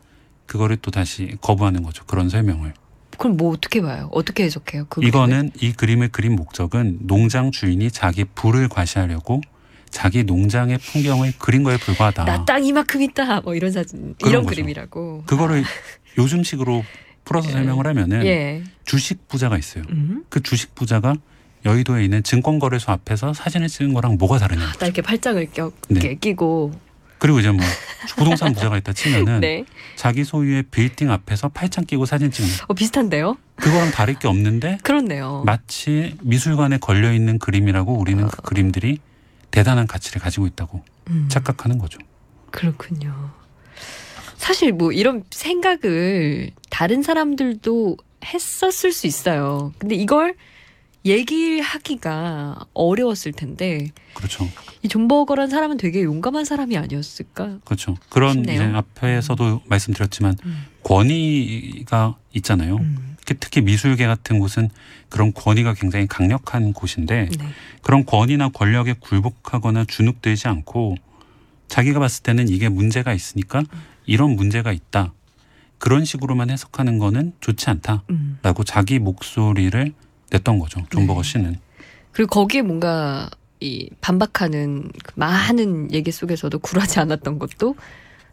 그거를 0.46 0.78
또 0.78 0.92
다시 0.92 1.36
거부하는 1.42 1.84
거죠. 1.84 2.04
그런 2.06 2.30
설명을. 2.30 2.74
그럼 3.18 3.38
뭐 3.38 3.52
어떻게 3.52 3.82
봐요? 3.82 4.10
어떻게 4.12 4.44
해석해요? 4.44 4.86
그 4.90 5.04
이거는 5.04 5.52
이 5.62 5.72
그림을 5.72 6.10
그린 6.10 6.36
목적은 6.36 7.00
농장 7.02 7.52
주인이 7.52 7.90
자기 7.92 8.24
부를 8.26 8.68
과시하려고 8.68 9.42
자기 9.90 10.24
농장의 10.24 10.80
풍경을 10.80 11.34
그린 11.38 11.64
거에 11.64 11.78
불과하다. 11.78 12.26
나 12.26 12.46
땅 12.46 12.66
이만큼 12.66 13.02
있다. 13.02 13.42
뭐 13.42 13.56
이런 13.56 13.72
사진 13.72 14.16
이런 14.26 14.44
거죠. 14.44 14.56
그림이라고. 14.56 15.24
그거를 15.26 15.64
요즘식으로 16.18 16.84
풀어서 17.25 17.50
예. 17.50 17.53
설명을 17.53 17.88
하면은 17.88 18.25
예. 18.25 18.63
주식 18.86 19.27
부자가 19.27 19.58
있어요. 19.58 19.84
음. 19.89 20.24
그 20.30 20.42
주식 20.42 20.75
부자가 20.75 21.15
여의도에 21.65 22.03
있는 22.03 22.24
증권거래소 22.24 22.92
앞에서 22.92 23.34
사진을 23.34 23.70
찍은 23.70 23.94
거랑 23.94 24.18
뭐가 24.18 24.38
다르냐. 24.38 24.74
딱 24.80 24.86
이렇게 24.86 25.01
팔짱을 25.01 25.51
껴 25.51 25.72
네. 25.88 26.15
끼고 26.15 26.74
그리고 27.20 27.39
이제 27.39 27.51
뭐 27.51 27.65
부동산 28.18 28.51
부자가 28.53 28.77
있다 28.77 28.92
치면은 28.92 29.39
네. 29.42 29.63
자기 29.96 30.25
소유의 30.25 30.63
빌딩 30.63 31.10
앞에서 31.10 31.48
팔짱 31.50 31.86
끼고 31.86 32.06
사진 32.06 32.32
찍는 32.32 32.51
어 32.68 32.74
비슷한데요? 32.74 33.38
그거랑 33.56 33.92
다를 33.92 34.15
게 34.20 34.27
없는데 34.27 34.80
그렇네요. 34.84 35.44
마치 35.46 36.18
미술관에 36.22 36.80
걸려 36.80 37.13
있는 37.13 37.39
그림이라고 37.39 37.94
우리는 37.98 38.27
그 38.27 38.42
그림들이 38.42 39.00
대단한 39.51 39.88
가치를 39.88 40.22
가지고 40.22 40.48
있다고 40.48 40.84
음, 41.12 41.27
착각하는 41.30 41.77
거죠. 41.77 41.98
그렇군요. 42.51 43.32
사실 44.38 44.72
뭐 44.74 44.92
이런 44.92 45.24
생각을 45.32 46.52
다른 46.70 47.02
사람들도 47.04 47.98
했었을 48.25 48.92
수 48.92 49.08
있어요. 49.08 49.74
근데 49.78 49.96
이걸 49.96 50.36
얘기하기가 51.06 52.66
어려웠을 52.74 53.34
텐데 53.34 53.88
그렇죠. 54.13 54.48
이 54.82 54.88
존버거란 54.88 55.50
사람은 55.50 55.78
되게 55.78 56.04
용감한 56.04 56.46
사람이 56.46 56.78
아니었을까? 56.78 57.60
그렇죠. 57.66 57.96
그런 58.10 58.34
싶네요. 58.34 58.56
이제 58.56 58.63
앞에서도 58.74 59.62
말씀드렸지만 59.66 60.36
음. 60.46 60.66
권위가 60.84 62.18
있잖아요. 62.36 62.78
음. 62.78 63.18
특히- 63.25 63.62
미술계 63.62 64.06
같은 64.06 64.40
곳은 64.40 64.70
그런 65.10 65.34
권위가 65.34 65.75
굉장히 65.75 66.08
강력한 66.08 66.74
곳인데 66.74 67.30
네. 67.38 67.48
그런 67.82 68.06
권위나 68.06 68.50
권력에 68.50 68.96
굴복하거나 69.00 69.86
주눅들지 69.86 70.48
않고 70.50 70.96
자기가 71.70 72.00
봤을 72.00 72.24
때는 72.24 72.50
이게 72.50 72.68
문제가 72.70 73.13
있으니까 73.13 73.63
이런 74.05 74.36
문제가 74.36 74.72
있다. 74.72 75.13
그런 75.77 76.05
식으로만 76.05 76.50
해석하는 76.50 76.98
거는 76.98 77.33
좋지 77.41 77.69
않다라고 77.69 78.03
음. 78.12 78.39
자기 78.65 79.00
목소리를 79.00 79.93
냈던 80.31 80.60
거죠. 80.60 80.81
존버거 80.89 81.22
네. 81.22 81.29
씨는. 81.29 81.55
그리고 82.12 82.29
거기에 82.29 82.62
뭔가 82.62 83.29
이 83.60 83.89
반박하는 84.01 84.91
그 85.03 85.12
많은 85.15 85.91
얘기 85.91 86.12
속에서도 86.12 86.57
굴하지 86.60 87.00
않았던 87.00 87.39
것도 87.39 87.75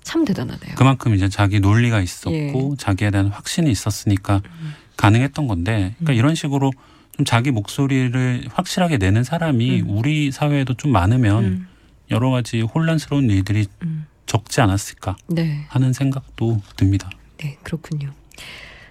참 0.02 0.24
대단하네요. 0.24 0.74
그만큼 0.76 1.14
이제 1.14 1.28
자기 1.28 1.60
논리가 1.60 2.00
있었고 2.00 2.32
예. 2.34 2.76
자기에 2.78 3.10
대한 3.10 3.28
확신이 3.28 3.70
있었으니까 3.70 4.42
음. 4.44 4.74
가능했던 4.96 5.46
건데 5.46 5.94
그러니까 5.98 6.12
음. 6.12 6.14
이런 6.14 6.34
식으로 6.34 6.72
좀 7.16 7.24
자기 7.24 7.50
목소리를 7.50 8.44
확실하게 8.52 8.98
내는 8.98 9.24
사람이 9.24 9.82
음. 9.82 9.90
우리 9.90 10.30
사회에도 10.30 10.74
좀 10.74 10.92
많으면 10.92 11.44
음. 11.44 11.66
여러 12.10 12.30
가지 12.30 12.60
혼란스러운 12.60 13.30
일들이 13.30 13.66
음. 13.82 14.06
적지 14.30 14.60
않았을까 14.60 15.16
네. 15.26 15.64
하는 15.68 15.92
생각도 15.92 16.60
듭니다. 16.76 17.10
네, 17.38 17.58
그렇군요. 17.64 18.12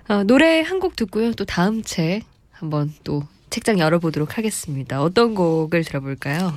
어, 0.10 0.24
노래 0.24 0.60
한 0.62 0.80
곡 0.82 0.98
듣고요. 0.98 1.32
또 1.34 1.46
다음 1.46 1.82
책 1.82 2.24
한번 2.52 2.94
또 3.06 3.24
책장 3.50 3.80
열어보도록 3.80 4.38
하겠습니다. 4.38 5.02
어떤 5.02 5.36
곡을 5.36 5.86
들어볼까요? 5.86 6.54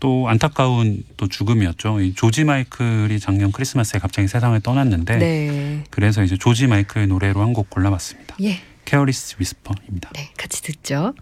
또 0.00 0.28
안타까운 0.28 1.04
또 1.16 1.28
죽음이었죠. 1.28 2.00
이 2.00 2.12
조지 2.14 2.42
마이클이 2.42 3.20
작년 3.20 3.52
크리스마스에 3.52 4.00
갑자기 4.00 4.26
세상을 4.26 4.58
떠났는데 4.60 5.16
네. 5.18 5.84
그래서 5.90 6.24
이제 6.24 6.36
조지 6.36 6.66
마이클 6.66 7.06
노래로 7.06 7.40
한 7.40 7.52
곡 7.52 7.70
골라봤습니다. 7.70 8.36
예. 8.42 8.58
Careless 8.84 9.36
Whisper입니다. 9.38 10.10
네, 10.14 10.30
같이 10.36 10.60
듣죠. 10.62 11.14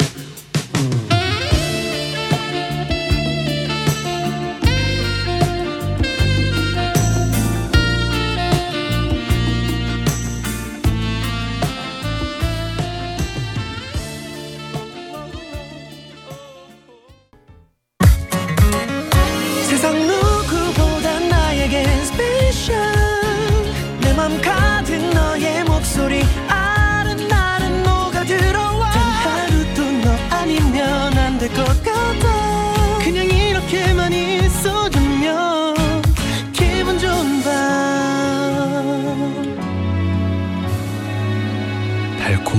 세 0.00 1.29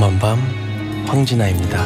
달콤한 0.02 0.18
밤 0.18 0.40
황진아입니다 1.06 1.86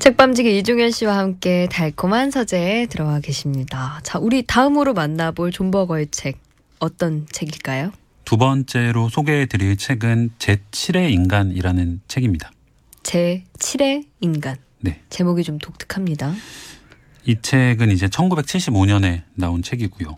책밤지기 0.00 0.58
이종현 0.58 0.90
씨와 0.90 1.16
함께 1.16 1.68
달콤한 1.70 2.32
서재에 2.32 2.86
들어와 2.86 3.20
계십니다. 3.20 4.00
자, 4.02 4.18
우리 4.18 4.42
다음으로 4.42 4.92
만나볼 4.92 5.52
존버거의 5.52 6.08
책 6.10 6.38
어떤 6.80 7.26
책일까요? 7.30 7.92
두 8.24 8.36
번째로 8.36 9.08
소개해드릴 9.08 9.76
책은 9.76 10.30
제7의 10.40 11.12
인간이라는 11.12 12.00
책입니다. 12.08 12.50
제 13.04 13.44
7의 13.58 14.06
인간. 14.20 14.56
네. 14.80 15.00
제목이 15.08 15.44
좀 15.44 15.58
독특합니다. 15.58 16.34
이 17.26 17.36
책은 17.40 17.92
이제 17.92 18.08
1975년에 18.08 19.22
나온 19.34 19.62
책이고요. 19.62 20.16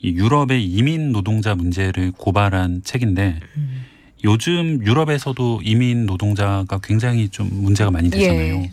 이 0.00 0.12
유럽의 0.12 0.62
이민 0.62 1.12
노동자 1.12 1.54
문제를 1.54 2.12
고발한 2.12 2.82
책인데 2.84 3.40
음. 3.56 3.73
요즘 4.24 4.84
유럽에서도 4.84 5.60
이민 5.62 6.06
노동자가 6.06 6.78
굉장히 6.82 7.28
좀 7.28 7.48
문제가 7.52 7.90
많이 7.90 8.10
되잖아요. 8.10 8.54
예. 8.54 8.70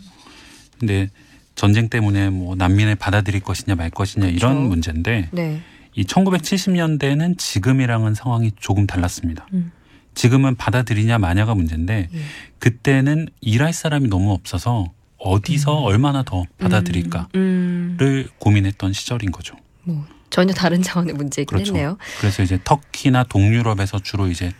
근데 0.80 1.10
전쟁 1.54 1.88
때문에 1.88 2.30
뭐 2.30 2.56
난민을 2.56 2.96
받아들일 2.96 3.40
것이냐 3.40 3.74
말 3.74 3.90
것이냐 3.90 4.26
이런 4.26 4.54
그렇죠. 4.54 4.68
문제인데 4.68 5.28
네. 5.30 5.60
이 5.94 6.04
1970년대는 6.04 7.38
지금이랑은 7.38 8.14
상황이 8.14 8.50
조금 8.58 8.86
달랐습니다. 8.86 9.46
음. 9.52 9.70
지금은 10.14 10.56
받아들이냐 10.56 11.18
마냐가 11.18 11.54
문제인데 11.54 12.08
예. 12.12 12.18
그때는 12.58 13.28
일할 13.40 13.72
사람이 13.72 14.08
너무 14.08 14.32
없어서 14.32 14.90
어디서 15.18 15.74
얼마나 15.82 16.22
더 16.22 16.44
받아들일까를 16.58 17.28
음, 17.36 17.96
고민했던 18.38 18.92
시절인 18.92 19.30
거죠. 19.30 19.54
뭐 19.84 20.04
전혀 20.30 20.52
다른 20.52 20.80
차원의 20.82 21.14
문제이긴 21.14 21.46
그렇죠. 21.46 21.74
했네요. 21.74 21.98
그래서 22.20 22.42
이제 22.42 22.58
터키나 22.64 23.24
동유럽에서 23.24 24.00
주로 24.00 24.28
이제 24.28 24.50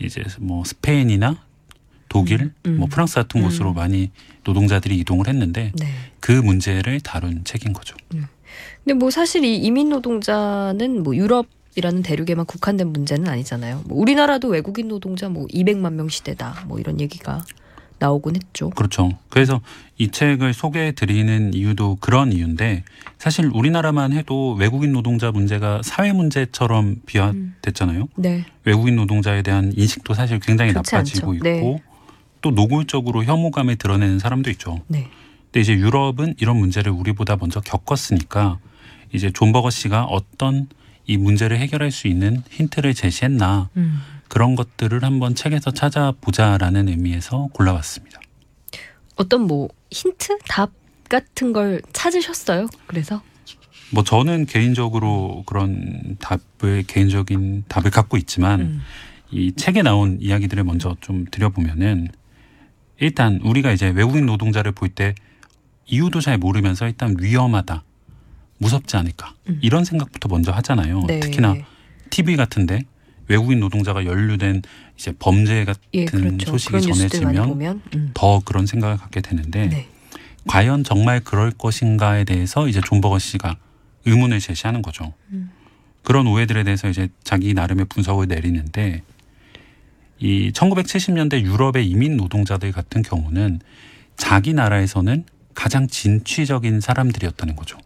이제 0.00 0.22
뭐 0.38 0.64
스페인이나 0.64 1.42
독일, 2.08 2.40
음, 2.42 2.54
음. 2.66 2.76
뭐 2.78 2.88
프랑스 2.90 3.16
같은 3.16 3.40
음. 3.40 3.44
곳으로 3.44 3.72
많이 3.72 4.10
노동자들이 4.44 4.96
이동을 4.98 5.28
했는데 5.28 5.72
네. 5.78 5.86
그 6.20 6.32
문제를 6.32 7.00
다룬 7.00 7.44
책인 7.44 7.72
거죠. 7.72 7.96
근데 8.84 8.94
뭐 8.94 9.10
사실 9.10 9.44
이 9.44 9.56
이민 9.56 9.90
노동자는 9.90 11.02
뭐 11.02 11.14
유럽 11.14 11.46
이라는 11.74 12.02
대륙에만 12.02 12.46
국한된 12.46 12.88
문제는 12.88 13.28
아니잖아요. 13.28 13.82
뭐 13.86 14.00
우리나라도 14.00 14.48
외국인 14.48 14.88
노동자 14.88 15.28
뭐 15.28 15.46
200만 15.46 15.92
명 15.92 16.08
시대다. 16.08 16.64
뭐 16.66 16.80
이런 16.80 16.98
얘기가 16.98 17.44
나오곤 17.98 18.36
했죠. 18.36 18.70
그렇죠. 18.70 19.10
그래서 19.28 19.60
이 19.96 20.08
책을 20.08 20.54
소개해 20.54 20.92
드리는 20.92 21.52
이유도 21.52 21.96
그런 22.00 22.32
이유인데 22.32 22.84
사실 23.18 23.50
우리나라만 23.52 24.12
해도 24.12 24.52
외국인 24.54 24.92
노동자 24.92 25.32
문제가 25.32 25.80
사회 25.82 26.12
문제처럼 26.12 26.96
비화됐잖아요. 27.06 28.08
네. 28.16 28.44
외국인 28.64 28.96
노동자에 28.96 29.42
대한 29.42 29.72
인식도 29.76 30.14
사실 30.14 30.38
굉장히 30.38 30.72
나빠지고 30.72 31.32
않죠. 31.32 31.34
있고 31.34 31.42
네. 31.42 31.82
또 32.40 32.50
노골적으로 32.50 33.24
혐오감을 33.24 33.76
드러내는 33.76 34.18
사람도 34.18 34.50
있죠. 34.50 34.80
네. 34.86 35.08
근데 35.46 35.60
이제 35.60 35.72
유럽은 35.74 36.34
이런 36.38 36.56
문제를 36.58 36.92
우리보다 36.92 37.36
먼저 37.36 37.60
겪었으니까 37.60 38.58
이제 39.12 39.30
존 39.32 39.52
버거 39.52 39.70
씨가 39.70 40.04
어떤 40.04 40.68
이 41.06 41.16
문제를 41.16 41.58
해결할 41.58 41.90
수 41.90 42.06
있는 42.06 42.42
힌트를 42.50 42.94
제시했나 42.94 43.70
음. 43.76 44.00
그런 44.28 44.54
것들을 44.56 45.02
한번 45.02 45.34
책에서 45.34 45.70
찾아보자라는 45.72 46.88
의미에서 46.88 47.48
골라왔습니다. 47.52 48.20
어떤 49.16 49.42
뭐 49.46 49.68
힌트, 49.90 50.38
답 50.48 50.70
같은 51.08 51.52
걸 51.52 51.82
찾으셨어요? 51.92 52.66
그래서 52.86 53.22
뭐 53.90 54.04
저는 54.04 54.46
개인적으로 54.46 55.42
그런 55.46 56.16
답을 56.20 56.84
개인적인 56.86 57.64
답을 57.68 57.90
갖고 57.90 58.16
있지만 58.18 58.60
음. 58.60 58.82
이 59.30 59.52
책에 59.52 59.82
나온 59.82 60.18
이야기들을 60.20 60.62
먼저 60.64 60.94
좀 61.00 61.24
드려보면은 61.30 62.08
일단 62.98 63.40
우리가 63.42 63.72
이제 63.72 63.88
외국인 63.88 64.26
노동자를 64.26 64.72
볼 64.72 64.90
때 64.90 65.14
이유도 65.90 66.20
잘 66.20 66.36
모르면서 66.36 66.86
일단 66.86 67.16
위험하다, 67.18 67.82
무섭지 68.58 68.96
않을까 68.98 69.34
음. 69.48 69.58
이런 69.62 69.84
생각부터 69.84 70.28
먼저 70.28 70.52
하잖아요. 70.52 71.02
네. 71.06 71.20
특히나 71.20 71.54
TV 72.10 72.36
같은데 72.36 72.82
외국인 73.28 73.60
노동자가 73.60 74.04
연루된 74.04 74.62
이제 74.96 75.12
범죄 75.18 75.64
같은 75.64 75.82
예, 75.94 76.04
그렇죠. 76.06 76.50
소식이 76.50 76.80
전해지면 76.80 77.82
음. 77.94 78.10
더 78.14 78.40
그런 78.44 78.66
생각을 78.66 78.96
갖게 78.96 79.20
되는데 79.20 79.68
네. 79.68 79.88
과연 80.46 80.82
정말 80.82 81.20
그럴 81.20 81.50
것인가에 81.50 82.24
대해서 82.24 82.68
이제 82.68 82.80
존버거 82.80 83.18
씨가 83.18 83.56
의문을 84.06 84.40
제시하는 84.40 84.82
거죠. 84.82 85.12
음. 85.30 85.50
그런 86.02 86.26
오해들에 86.26 86.64
대해서 86.64 86.88
이제 86.88 87.08
자기 87.22 87.52
나름의 87.52 87.86
분석을 87.90 88.28
내리는데 88.28 89.02
이 90.18 90.50
1970년대 90.52 91.42
유럽의 91.42 91.86
이민 91.88 92.16
노동자들 92.16 92.72
같은 92.72 93.02
경우는 93.02 93.60
자기 94.16 94.54
나라에서는 94.54 95.24
가장 95.54 95.86
진취적인 95.86 96.80
사람들이었다는 96.80 97.56
거죠. 97.56 97.78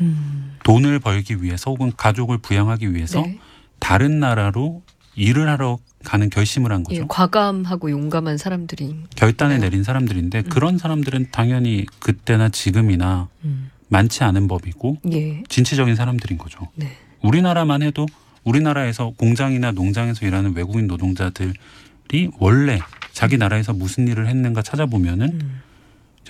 음. 0.00 0.56
돈을 0.62 0.98
벌기 1.00 1.42
위해서 1.42 1.70
혹은 1.70 1.92
가족을 1.96 2.38
부양하기 2.38 2.94
위해서 2.94 3.22
네. 3.22 3.38
다른 3.78 4.20
나라로 4.20 4.82
일을 5.14 5.48
하러 5.48 5.78
가는 6.04 6.30
결심을 6.30 6.72
한 6.72 6.84
거죠. 6.84 7.00
예, 7.02 7.04
과감하고 7.08 7.90
용감한 7.90 8.38
사람들이 8.38 8.94
결단을 9.16 9.56
네. 9.56 9.66
내린 9.66 9.82
사람들인데 9.82 10.42
그런 10.42 10.78
사람들은 10.78 11.28
당연히 11.32 11.86
그때나 11.98 12.48
지금이나 12.50 13.28
음. 13.44 13.70
많지 13.88 14.22
않은 14.22 14.46
법이고 14.48 14.98
예. 15.12 15.42
진취적인 15.48 15.96
사람들인 15.96 16.38
거죠. 16.38 16.68
네. 16.76 16.92
우리나라만 17.22 17.82
해도 17.82 18.06
우리나라에서 18.44 19.12
공장이나 19.16 19.72
농장에서 19.72 20.24
일하는 20.24 20.54
외국인 20.54 20.86
노동자들이 20.86 22.30
원래 22.38 22.78
자기 23.12 23.36
나라에서 23.36 23.72
무슨 23.72 24.06
일을 24.06 24.28
했는가 24.28 24.62
찾아보면은 24.62 25.40
음. 25.40 25.62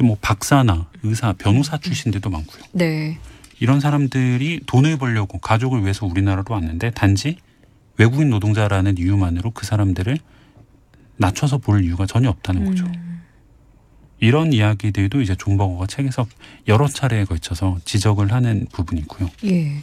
뭐 0.00 0.16
박사나 0.20 0.87
의사, 1.02 1.32
변호사 1.32 1.76
출신들도 1.76 2.30
많고요. 2.30 2.62
네. 2.72 3.18
이런 3.61 3.81
사람들이 3.81 4.61
돈을 4.66 4.99
벌려고 4.99 5.38
가족을 5.38 5.83
위해서 5.83 6.07
우리나라로 6.07 6.44
왔는데 6.49 6.90
단지 6.92 7.37
외국인 7.97 8.31
노동자라는 8.31 8.99
이유만으로 8.99 9.51
그 9.51 9.66
사람들을 9.66 10.18
낮춰서 11.16 11.59
볼 11.59 11.85
이유가 11.85 12.07
전혀 12.07 12.29
없다는 12.29 12.64
거죠. 12.64 12.85
음. 12.87 13.23
이런 14.21 14.53
이야기들도 14.53 15.21
이제 15.21 15.35
존버거가 15.37 15.87
책에서 15.87 16.27
여러 16.66 16.88
차례에 16.88 17.25
걸쳐서 17.25 17.79
지적을 17.85 18.33
하는 18.33 18.66
부분이고요. 18.73 19.31
예. 19.44 19.83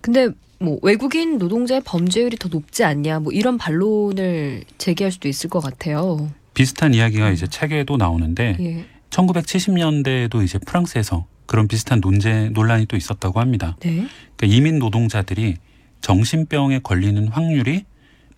근데 0.00 0.28
뭐 0.60 0.78
외국인 0.82 1.38
노동자의 1.38 1.80
범죄율이 1.84 2.36
더 2.36 2.48
높지 2.48 2.84
않냐 2.84 3.20
뭐 3.20 3.32
이런 3.32 3.58
반론을 3.58 4.64
제기할 4.78 5.12
수도 5.12 5.28
있을 5.28 5.50
것 5.50 5.60
같아요. 5.60 6.30
비슷한 6.54 6.94
이야기가 6.94 7.30
이제 7.30 7.46
책에도 7.46 7.96
나오는데 7.96 8.56
예. 8.60 8.84
1970년대에도 9.10 10.44
이제 10.44 10.58
프랑스에서 10.58 11.26
그런 11.48 11.66
비슷한 11.66 11.98
논제 12.00 12.50
논란이 12.52 12.86
또 12.86 12.96
있었다고 12.96 13.40
합니다. 13.40 13.76
네. 13.80 14.06
그러니까 14.36 14.46
이민 14.56 14.78
노동자들이 14.78 15.56
정신병에 16.02 16.80
걸리는 16.80 17.26
확률이 17.28 17.84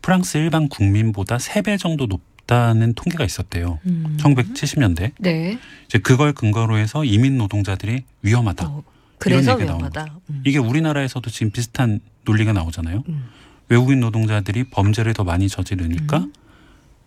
프랑스 0.01 0.39
일반 0.39 0.69
국민보다 0.69 1.39
세 1.39 1.61
배 1.61 1.77
정도 1.77 2.07
높다는 2.07 2.95
통계가 2.95 3.25
있었대요. 3.25 3.79
음. 3.85 4.17
1970년대. 4.19 5.13
네. 5.19 5.59
이제 5.87 5.99
그걸 5.99 6.33
근거로 6.33 6.79
해서 6.79 7.05
이민 7.05 7.37
노동자들이 7.37 8.05
위험하다. 8.23 8.67
어, 8.67 8.83
그래서 9.19 9.53
얘기가 9.53 9.73
위험하다. 9.75 10.19
음. 10.31 10.43
이게 10.47 10.59
우리나라에서도 10.59 11.29
지금 11.31 11.51
비슷한 11.51 12.01
논리가 12.25 12.53
나오잖아요. 12.55 13.03
음. 13.09 13.25
외국인 13.69 14.01
노동자들이 14.01 14.65
범죄를 14.71 15.13
더 15.15 15.25
많이 15.25 15.49
저지르니까 15.49 16.19
음. 16.19 16.33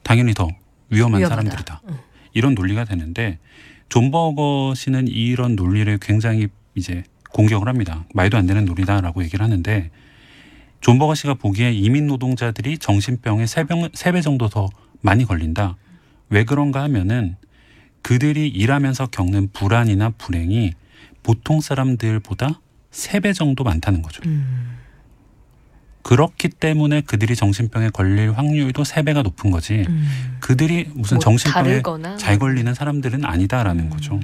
당연히 0.03 0.33
더 0.33 0.49
위험한 0.89 1.21
위험하다. 1.21 1.29
사람들이다. 1.41 1.81
음. 1.89 1.97
이런 2.33 2.53
논리가 2.55 2.83
되는데 2.85 3.39
존 3.93 4.09
버거 4.09 4.73
씨는 4.75 5.07
이런 5.07 5.55
논리를 5.55 5.95
굉장히 5.99 6.47
이제 6.73 7.03
공격을 7.29 7.67
합니다. 7.67 8.05
말도 8.15 8.37
안 8.37 8.47
되는 8.47 8.65
논리다라고 8.65 9.23
얘기를 9.23 9.43
하는데 9.43 9.91
존 10.81 10.97
버거 10.97 11.13
씨가 11.13 11.35
보기에 11.35 11.71
이민 11.73 12.07
노동자들이 12.07 12.79
정신병에 12.79 13.45
세배 13.45 14.21
정도 14.21 14.49
더 14.49 14.67
많이 15.01 15.25
걸린다. 15.25 15.77
왜 16.31 16.43
그런가 16.43 16.81
하면은 16.81 17.35
그들이 18.01 18.47
일하면서 18.47 19.09
겪는 19.11 19.49
불안이나 19.53 20.09
불행이 20.09 20.73
보통 21.21 21.61
사람들보다 21.61 22.61
세 22.89 23.19
배 23.19 23.31
정도 23.31 23.63
많다는 23.63 24.01
거죠. 24.01 24.23
음. 24.25 24.79
그렇기 26.03 26.49
때문에 26.49 27.01
그들이 27.01 27.35
정신병에 27.35 27.89
걸릴 27.89 28.33
확률도 28.33 28.83
세 28.83 29.01
배가 29.03 29.23
높은 29.23 29.51
거지. 29.51 29.85
음. 29.87 30.37
그들이 30.39 30.89
무슨 30.93 31.15
뭐 31.15 31.23
정신병에 31.23 31.69
다르거나 31.69 32.17
잘 32.17 32.37
걸리는 32.37 32.73
사람들은 32.73 33.25
아니다라는 33.25 33.85
음. 33.85 33.89
거죠. 33.89 34.19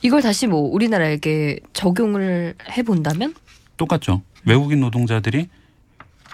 이걸 0.00 0.22
다시 0.22 0.46
뭐 0.46 0.60
우리나라에게 0.60 1.58
적용을 1.72 2.54
해 2.70 2.82
본다면 2.82 3.34
똑같죠. 3.76 4.22
외국인 4.46 4.80
노동자들이 4.80 5.48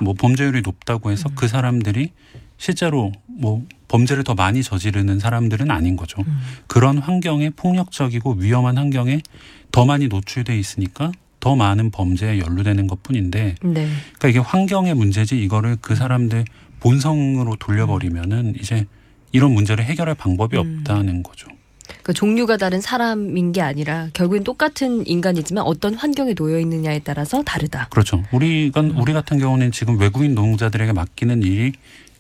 뭐 0.02 0.12
범죄율이 0.14 0.60
높다고 0.62 1.10
해서 1.10 1.30
음. 1.30 1.34
그 1.34 1.48
사람들이 1.48 2.12
실제로 2.58 3.10
뭐 3.26 3.64
범죄를 3.88 4.22
더 4.22 4.34
많이 4.34 4.62
저지르는 4.62 5.18
사람들은 5.18 5.70
아닌 5.70 5.96
거죠. 5.96 6.22
음. 6.26 6.40
그런 6.66 6.98
환경에 6.98 7.50
폭력적이고 7.50 8.34
위험한 8.34 8.76
환경에 8.76 9.20
더 9.72 9.86
많이 9.86 10.08
노출돼 10.08 10.58
있으니까 10.58 11.10
더 11.44 11.54
많은 11.56 11.90
범죄에 11.90 12.38
연루되는 12.38 12.86
것 12.86 13.02
뿐인데 13.02 13.56
네. 13.62 13.88
그러니까 14.18 14.28
이게 14.28 14.38
환경의 14.38 14.94
문제지 14.94 15.38
이거를 15.42 15.76
그 15.82 15.94
사람들 15.94 16.46
본성으로 16.80 17.56
돌려버리면은 17.56 18.54
이제 18.58 18.86
이런 19.30 19.52
문제를 19.52 19.84
해결할 19.84 20.14
방법이 20.14 20.56
음. 20.56 20.78
없다는 20.78 21.22
거죠. 21.22 21.48
그 22.02 22.14
종류가 22.14 22.56
다른 22.56 22.80
사람인 22.80 23.52
게 23.52 23.60
아니라 23.60 24.08
결국엔 24.14 24.42
똑같은 24.42 25.06
인간이지만 25.06 25.64
어떤 25.64 25.92
환경에 25.92 26.32
놓여 26.32 26.58
있느냐에 26.60 27.00
따라서 27.00 27.42
다르다. 27.42 27.88
그렇죠. 27.90 28.22
우리가 28.32 28.80
우리 28.96 29.12
같은 29.12 29.38
경우는 29.38 29.70
지금 29.70 29.98
외국인 30.00 30.34
노동자들에게 30.34 30.94
맡기는 30.94 31.42
일이 31.42 31.72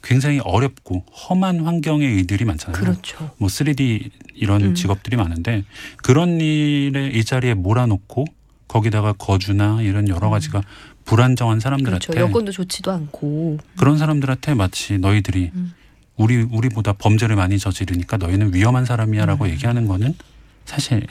굉장히 0.02 0.38
어렵고 0.40 1.06
험한 1.30 1.60
환경의 1.60 2.14
일들이 2.14 2.44
많잖아요. 2.44 2.78
그렇죠. 2.78 3.30
뭐 3.38 3.48
3D 3.48 4.10
이런 4.34 4.62
음. 4.62 4.74
직업들이 4.74 5.16
많은데 5.16 5.64
그런 5.96 6.42
일에 6.42 7.06
일자리에 7.06 7.54
몰아놓고 7.54 8.26
거기다가 8.74 9.12
거주나 9.12 9.82
이런 9.82 10.08
여러 10.08 10.30
가지가 10.30 10.60
불안정한 11.04 11.60
사람들한테 11.60 12.06
음. 12.06 12.10
그렇죠. 12.10 12.20
여건도 12.20 12.50
좋지도 12.50 12.90
않고. 12.90 13.58
그런 13.76 13.98
사람들한테 13.98 14.54
마치 14.54 14.98
너희들이 14.98 15.52
음. 15.54 15.72
우리 16.16 16.42
우리보다 16.42 16.92
범죄를 16.92 17.36
많이 17.36 17.56
저지르니까 17.58 18.16
너희는 18.16 18.52
위험한 18.52 18.84
사람이야라고 18.84 19.44
음. 19.44 19.50
얘기하는 19.50 19.86
거는 19.86 20.14
사실 20.64 21.06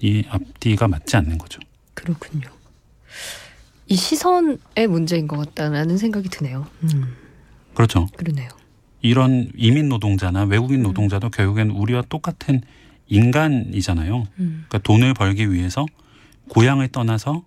이 0.00 0.24
앞뒤가 0.28 0.86
맞지 0.86 1.16
않는 1.16 1.38
거죠. 1.38 1.58
그렇군요. 1.94 2.48
이 3.88 3.96
시선의 3.96 4.86
문제인 4.88 5.26
것 5.26 5.38
같다라는 5.38 5.98
생각이 5.98 6.28
드네요. 6.28 6.68
음, 6.84 7.16
그렇죠. 7.74 8.06
그러네요. 8.16 8.48
이런 9.00 9.50
이민 9.56 9.88
노동자나 9.88 10.44
외국인 10.44 10.80
음. 10.80 10.82
노동자도 10.84 11.30
결국엔 11.30 11.70
우리와 11.70 12.04
똑같은 12.08 12.60
인간이잖아요. 13.08 14.18
음, 14.38 14.64
그러니까 14.68 14.78
돈을 14.78 15.14
벌기 15.14 15.50
위해서 15.50 15.84
고향을 16.48 16.88
떠나서 16.88 17.44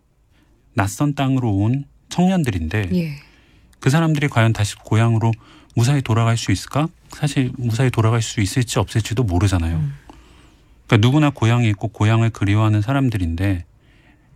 낯선 0.73 1.15
땅으로 1.15 1.49
온 1.51 1.85
청년들인데 2.09 2.89
예. 2.93 3.13
그 3.79 3.89
사람들이 3.89 4.27
과연 4.27 4.53
다시 4.53 4.75
고향으로 4.75 5.31
무사히 5.75 6.01
돌아갈 6.01 6.37
수 6.37 6.51
있을까? 6.51 6.87
사실 7.09 7.51
무사히 7.57 7.89
돌아갈 7.89 8.21
수 8.21 8.41
있을지 8.41 8.79
없을지도 8.79 9.23
모르잖아요. 9.23 9.77
음. 9.77 9.93
그러니까 10.87 11.07
누구나 11.07 11.29
고향이 11.29 11.67
있고 11.69 11.87
고향을 11.87 12.29
그리워하는 12.31 12.81
사람들인데 12.81 13.65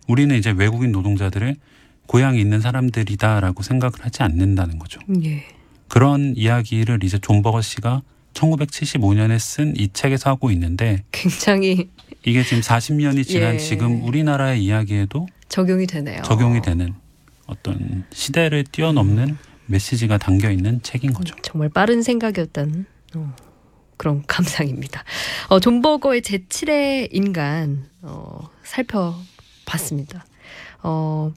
우리는 0.08 0.34
이제 0.36 0.50
외국인 0.50 0.92
노동자들을 0.92 1.56
고향이 2.06 2.40
있는 2.40 2.60
사람들이다라고 2.60 3.62
생각을 3.62 3.92
하지 4.00 4.22
않는다는 4.22 4.78
거죠. 4.78 5.00
예. 5.24 5.44
그런 5.88 6.34
이야기를 6.36 7.00
이제 7.04 7.18
존 7.18 7.42
버거 7.42 7.60
씨가 7.60 8.02
1975년에 8.34 9.38
쓴 9.38 9.74
이 9.76 9.88
책에서 9.92 10.30
하고 10.30 10.50
있는데 10.50 11.02
굉장히 11.12 11.88
이게 12.26 12.42
지금 12.42 12.60
40년이 12.60 13.24
지난 13.24 13.54
예. 13.54 13.58
지금 13.58 14.02
우리나라의 14.02 14.62
이야기에도 14.62 15.28
적용이 15.48 15.86
되네요. 15.86 16.22
적용이 16.22 16.60
되는 16.60 16.92
어떤 17.46 18.04
시대를 18.12 18.64
뛰어넘는 18.64 19.38
메시지가 19.66 20.18
담겨 20.18 20.50
있는 20.50 20.82
책인 20.82 21.12
거죠. 21.12 21.36
음, 21.36 21.38
정말 21.42 21.68
빠른 21.68 22.02
생각이었다는 22.02 22.84
어, 23.14 23.36
그런 23.96 24.24
감상입니다. 24.26 25.04
어, 25.48 25.60
존 25.60 25.80
버거의 25.80 26.20
제7의 26.22 27.10
인간 27.12 27.88
어, 28.02 28.50
살펴봤습니다. 28.64 30.26
어, 30.82 31.32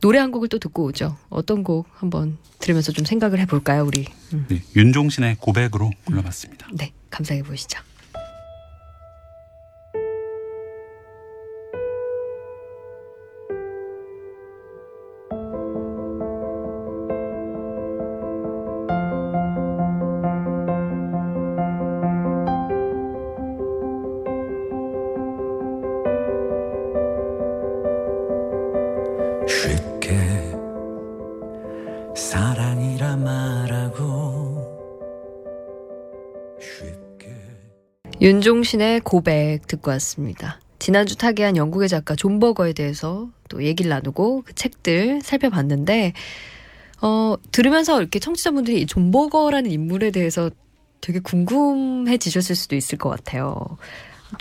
노래 0.00 0.20
한 0.20 0.30
곡을 0.30 0.48
또 0.48 0.60
듣고 0.60 0.84
오죠. 0.84 1.16
어떤 1.28 1.64
곡 1.64 1.88
한번 1.92 2.38
들으면서 2.60 2.92
좀 2.92 3.04
생각을 3.04 3.40
해볼까요, 3.40 3.84
우리? 3.84 4.06
음. 4.32 4.46
네, 4.48 4.62
윤종신의 4.76 5.38
고백으로 5.40 5.90
골라봤습니다. 6.04 6.68
네, 6.74 6.92
감상해 7.10 7.42
보시죠. 7.42 7.80
윤종신의 38.20 39.00
고백 39.00 39.66
듣고 39.66 39.90
왔습니다. 39.92 40.60
지난주 40.78 41.16
타계한 41.16 41.56
영국의 41.56 41.88
작가 41.88 42.14
존 42.16 42.38
버거에 42.40 42.72
대해서 42.72 43.28
또 43.48 43.64
얘기를 43.64 43.88
나누고 43.88 44.42
그 44.44 44.54
책들 44.54 45.20
살펴봤는데 45.22 46.12
어 47.00 47.36
들으면서 47.52 48.00
이렇게 48.00 48.18
청취자분들이 48.18 48.82
이 48.82 48.86
존 48.86 49.10
버거라는 49.12 49.70
인물에 49.70 50.10
대해서 50.10 50.50
되게 51.00 51.20
궁금해지셨을 51.20 52.56
수도 52.56 52.74
있을 52.74 52.98
것 52.98 53.08
같아요. 53.10 53.78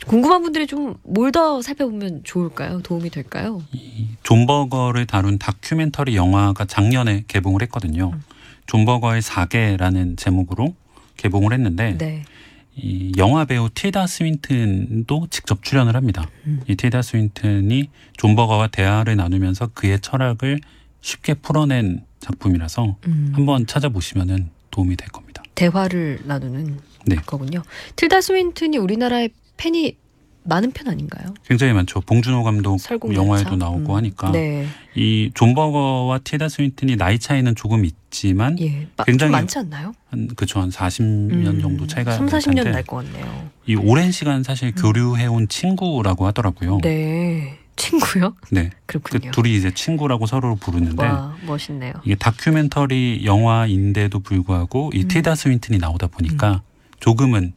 궁금한 0.08 0.42
분들이 0.42 0.66
좀 0.68 0.96
뭘 1.06 1.32
더 1.32 1.62
살펴보면 1.62 2.22
좋을까요? 2.24 2.82
도움이 2.82 3.10
될까요? 3.12 3.62
이 3.72 4.08
존버거를 4.24 5.06
다룬 5.06 5.38
다큐멘터리 5.38 6.16
영화가 6.16 6.66
작년에 6.66 7.24
개봉을 7.28 7.62
했거든요. 7.64 8.12
존버거의 8.66 9.22
사계라는 9.22 10.18
제목으로 10.18 10.74
개봉을 11.18 11.54
했는데 11.54 11.98
네. 11.98 12.24
이 12.78 13.12
영화 13.18 13.44
배우 13.46 13.70
틸다 13.70 14.06
스윈튼도 14.06 15.28
직접 15.32 15.64
출연을 15.64 15.96
합니다. 15.96 16.30
음. 16.46 16.62
이 16.68 16.76
틸다 16.76 17.02
스윈튼이 17.02 17.90
존 18.18 18.36
버거와 18.36 18.68
대화를 18.68 19.16
나누면서 19.16 19.72
그의 19.74 20.00
철학을 20.00 20.60
쉽게 21.02 21.34
풀어낸 21.36 22.04
작품이라서 22.20 22.98
음, 23.08 23.32
한번 23.34 23.66
찾아보시면 23.66 24.52
도움이 24.70 24.96
될 24.96 25.10
겁니다. 25.10 25.42
대화를 25.56 26.20
나누는 26.26 26.80
네. 27.08 27.16
거군요. 27.26 27.64
틸다 27.96 28.22
스윈튼이 28.22 28.78
우리나라에 28.78 29.30
팬이 29.58 29.98
많은 30.48 30.72
편 30.72 30.88
아닌가요? 30.88 31.34
굉장히 31.46 31.74
많죠. 31.74 32.02
봉준호 32.02 32.44
감독? 32.44 32.80
영화에도 33.14 33.56
나오고 33.56 33.94
음, 33.94 33.98
하니까 33.98 34.32
네. 34.32 34.66
이 34.96 35.30
존버거와 35.34 36.20
틸다 36.20 36.50
스윈튼이 36.50 36.96
나이 36.96 37.20
차이는 37.20 37.56
조금 37.56 37.84
있지만 37.86 38.58
예. 38.60 38.88
마- 38.96 39.04
굉장히 39.04 39.30
좀 39.30 39.32
많지 39.32 39.60
않나요? 39.60 39.94
한 40.10 40.28
그쵸 40.36 40.62
한 40.62 40.70
40년 40.70 41.48
음, 41.48 41.60
정도 41.62 41.86
차이가 41.86 42.14
3, 42.14 42.26
날 42.28 42.40
40년 42.40 42.56
텐데 42.56 42.72
날것 42.72 43.06
같네요. 43.06 43.50
이 43.68 43.76
오랜 43.76 44.12
시간 44.12 44.44
사실 44.44 44.74
교류해 44.74 45.26
온 45.28 45.48
친구라고 45.48 46.26
하더라고요. 46.28 46.80
네. 46.82 47.60
친구요? 47.76 48.34
네. 48.50 48.72
그 48.88 48.98
그렇군요. 49.00 49.32
둘이 49.32 49.56
이제 49.56 49.72
친구라고 49.72 50.26
서로 50.26 50.56
부르는데 50.56 51.04
와, 51.06 51.36
멋있네요. 51.46 51.94
이게 52.06 52.16
다큐멘터리 52.16 53.22
영화인데도 53.26 54.20
불구하고 54.22 54.92
이 54.96 55.02
음. 55.04 55.08
틸다 55.08 55.36
스윈튼이 55.36 55.78
나오다 55.78 56.08
보니까 56.08 56.64
조금은 57.00 57.54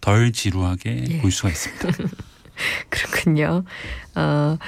덜 0.00 0.32
지루하게 0.32 1.04
예. 1.08 1.20
볼 1.20 1.30
수가 1.30 1.50
있습니다. 1.50 1.88
그렇군요. 2.88 3.64
어, 4.14 4.58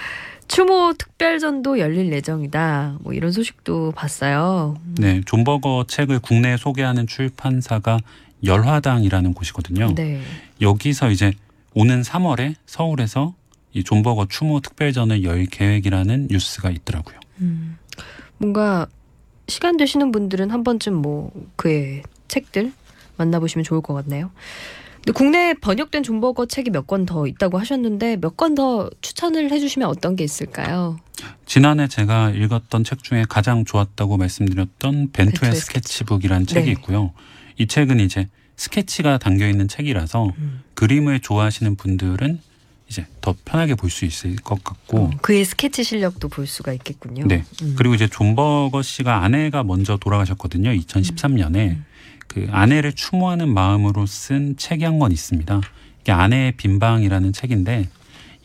추모 0.48 0.92
특별전도 0.98 1.78
열릴 1.78 2.12
예정이다. 2.12 2.98
뭐 3.00 3.12
이런 3.12 3.32
소식도 3.32 3.92
봤어요. 3.92 4.76
네, 4.98 5.20
존버거 5.24 5.86
책을 5.88 6.20
국내에 6.20 6.56
소개하는 6.56 7.06
출판사가 7.06 7.98
열화당이라는 8.44 9.34
곳이거든요. 9.34 9.94
네. 9.94 10.20
여기서 10.60 11.10
이제 11.10 11.32
오는 11.74 12.02
3월에 12.02 12.54
서울에서 12.66 13.34
이 13.72 13.82
존버거 13.82 14.26
추모 14.28 14.60
특별전을 14.60 15.24
열 15.24 15.46
계획이라는 15.46 16.28
뉴스가 16.30 16.70
있더라고요. 16.70 17.18
음, 17.40 17.78
뭔가 18.36 18.86
시간 19.48 19.76
되시는 19.76 20.12
분들은 20.12 20.50
한 20.50 20.64
번쯤 20.64 20.94
뭐 20.94 21.32
그의 21.56 22.02
책들 22.28 22.72
만나보시면 23.16 23.64
좋을 23.64 23.80
것 23.80 23.94
같네요. 23.94 24.30
근데 25.04 25.12
국내에 25.12 25.54
번역된 25.54 26.02
존버거 26.02 26.46
책이 26.46 26.70
몇 26.70 26.86
권 26.86 27.06
더 27.06 27.26
있다고 27.26 27.58
하셨는데 27.58 28.16
몇 28.20 28.36
권 28.36 28.54
더 28.54 28.88
추천을 29.00 29.50
해주시면 29.50 29.88
어떤 29.88 30.14
게 30.16 30.24
있을까요? 30.24 30.98
지난해 31.46 31.88
제가 31.88 32.30
읽었던 32.30 32.84
책 32.84 33.02
중에 33.02 33.24
가장 33.28 33.64
좋았다고 33.64 34.16
말씀드렸던 34.16 35.10
벤투의 35.12 35.54
스케치북이라는 35.56 36.46
책이 36.46 36.66
네. 36.66 36.72
있고요. 36.72 37.12
이 37.58 37.66
책은 37.66 38.00
이제 38.00 38.28
스케치가 38.56 39.18
담겨 39.18 39.48
있는 39.48 39.66
책이라서 39.68 40.26
음. 40.38 40.62
그림을 40.74 41.20
좋아하시는 41.20 41.74
분들은 41.76 42.40
이제 42.88 43.06
더 43.20 43.34
편하게 43.44 43.74
볼 43.74 43.90
수 43.90 44.04
있을 44.04 44.36
것 44.36 44.62
같고 44.62 44.98
어, 44.98 45.10
그의 45.22 45.44
스케치 45.44 45.82
실력도 45.82 46.28
볼 46.28 46.46
수가 46.46 46.72
있겠군요. 46.74 47.26
네. 47.26 47.44
음. 47.62 47.74
그리고 47.76 47.94
이제 47.94 48.06
존버거 48.06 48.82
씨가 48.82 49.22
아내가 49.24 49.62
먼저 49.64 49.96
돌아가셨거든요. 49.96 50.70
2013년에 50.70 51.56
음. 51.70 51.84
그 52.32 52.48
아내를 52.50 52.92
추모하는 52.94 53.52
마음으로 53.52 54.06
쓴 54.06 54.56
책이 54.56 54.84
한 54.84 54.98
권 54.98 55.12
있습니다. 55.12 55.60
이게 56.00 56.12
아내의 56.12 56.52
빈방이라는 56.52 57.32
책인데 57.32 57.88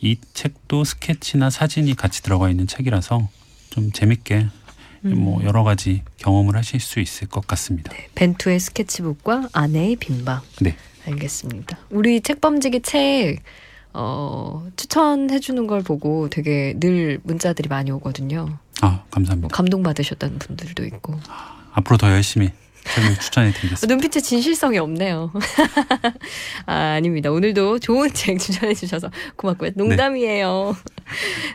이 0.00 0.16
책도 0.34 0.84
스케치나 0.84 1.50
사진이 1.50 1.94
같이 1.94 2.22
들어가 2.22 2.50
있는 2.50 2.66
책이라서 2.66 3.28
좀 3.70 3.92
재밌게 3.92 4.46
음. 5.04 5.18
뭐 5.18 5.42
여러 5.44 5.62
가지 5.64 6.02
경험을 6.18 6.56
하실 6.56 6.80
수 6.80 7.00
있을 7.00 7.28
것 7.28 7.46
같습니다. 7.46 7.92
네, 7.92 8.08
벤투의 8.14 8.60
스케치북과 8.60 9.48
아내의 9.52 9.96
빈방. 9.96 10.40
네. 10.60 10.76
알겠습니다. 11.06 11.78
우리 11.90 12.20
책범지기 12.20 12.80
책 12.82 13.38
어, 13.94 14.66
추천해 14.76 15.40
주는 15.40 15.66
걸 15.66 15.82
보고 15.82 16.28
되게 16.28 16.74
늘 16.78 17.20
문자들이 17.22 17.68
많이 17.68 17.90
오거든요. 17.92 18.58
아뭐 18.80 19.00
감사합니다. 19.10 19.48
감동 19.56 19.82
받으셨다는 19.82 20.38
분들도 20.38 20.84
있고. 20.86 21.18
앞으로 21.72 21.96
더 21.96 22.10
열심히 22.10 22.50
책을 22.94 23.16
추천해 23.20 23.52
드리겠습니다. 23.52 23.86
눈빛에 23.86 24.20
진실성이 24.20 24.78
없네요. 24.78 25.32
아, 26.66 26.74
아닙니다. 26.96 27.30
오늘도 27.30 27.78
좋은 27.80 28.12
책 28.12 28.38
추천해 28.38 28.74
주셔서 28.74 29.10
고맙고요. 29.36 29.72
농담이에요. 29.74 30.76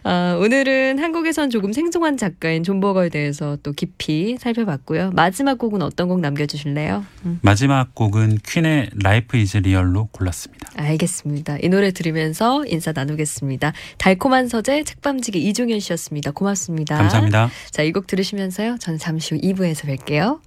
아, 0.03 0.37
오늘은 0.39 0.99
한국에선 0.99 1.49
조금 1.49 1.73
생소한 1.73 2.17
작가인 2.17 2.63
존 2.63 2.79
버거에 2.79 3.09
대해서 3.09 3.57
또 3.63 3.71
깊이 3.71 4.37
살펴봤고요. 4.39 5.11
마지막 5.13 5.57
곡은 5.57 5.81
어떤 5.81 6.07
곡 6.07 6.19
남겨주실래요? 6.19 7.05
음, 7.25 7.39
마지막 7.41 7.93
곡은 7.95 8.39
퀸의 8.45 8.89
Life 9.01 9.37
Is 9.37 9.57
Real로 9.57 10.09
골랐습니다. 10.11 10.69
알겠습니다. 10.75 11.57
이 11.61 11.69
노래 11.69 11.91
들으면서 11.91 12.65
인사 12.67 12.91
나누겠습니다. 12.91 13.73
달콤한 13.97 14.47
서재 14.47 14.83
책밤지기 14.83 15.41
이종현 15.49 15.79
씨였습니다. 15.79 16.31
고맙습니다. 16.31 16.97
감사합니다. 16.97 17.49
자, 17.71 17.81
이 17.83 17.93
곡 17.93 18.07
들으시면서요. 18.07 18.77
저는 18.79 18.97
잠시 18.97 19.35
후 19.35 19.41
2부에서 19.41 19.85
뵐게요. 19.85 20.39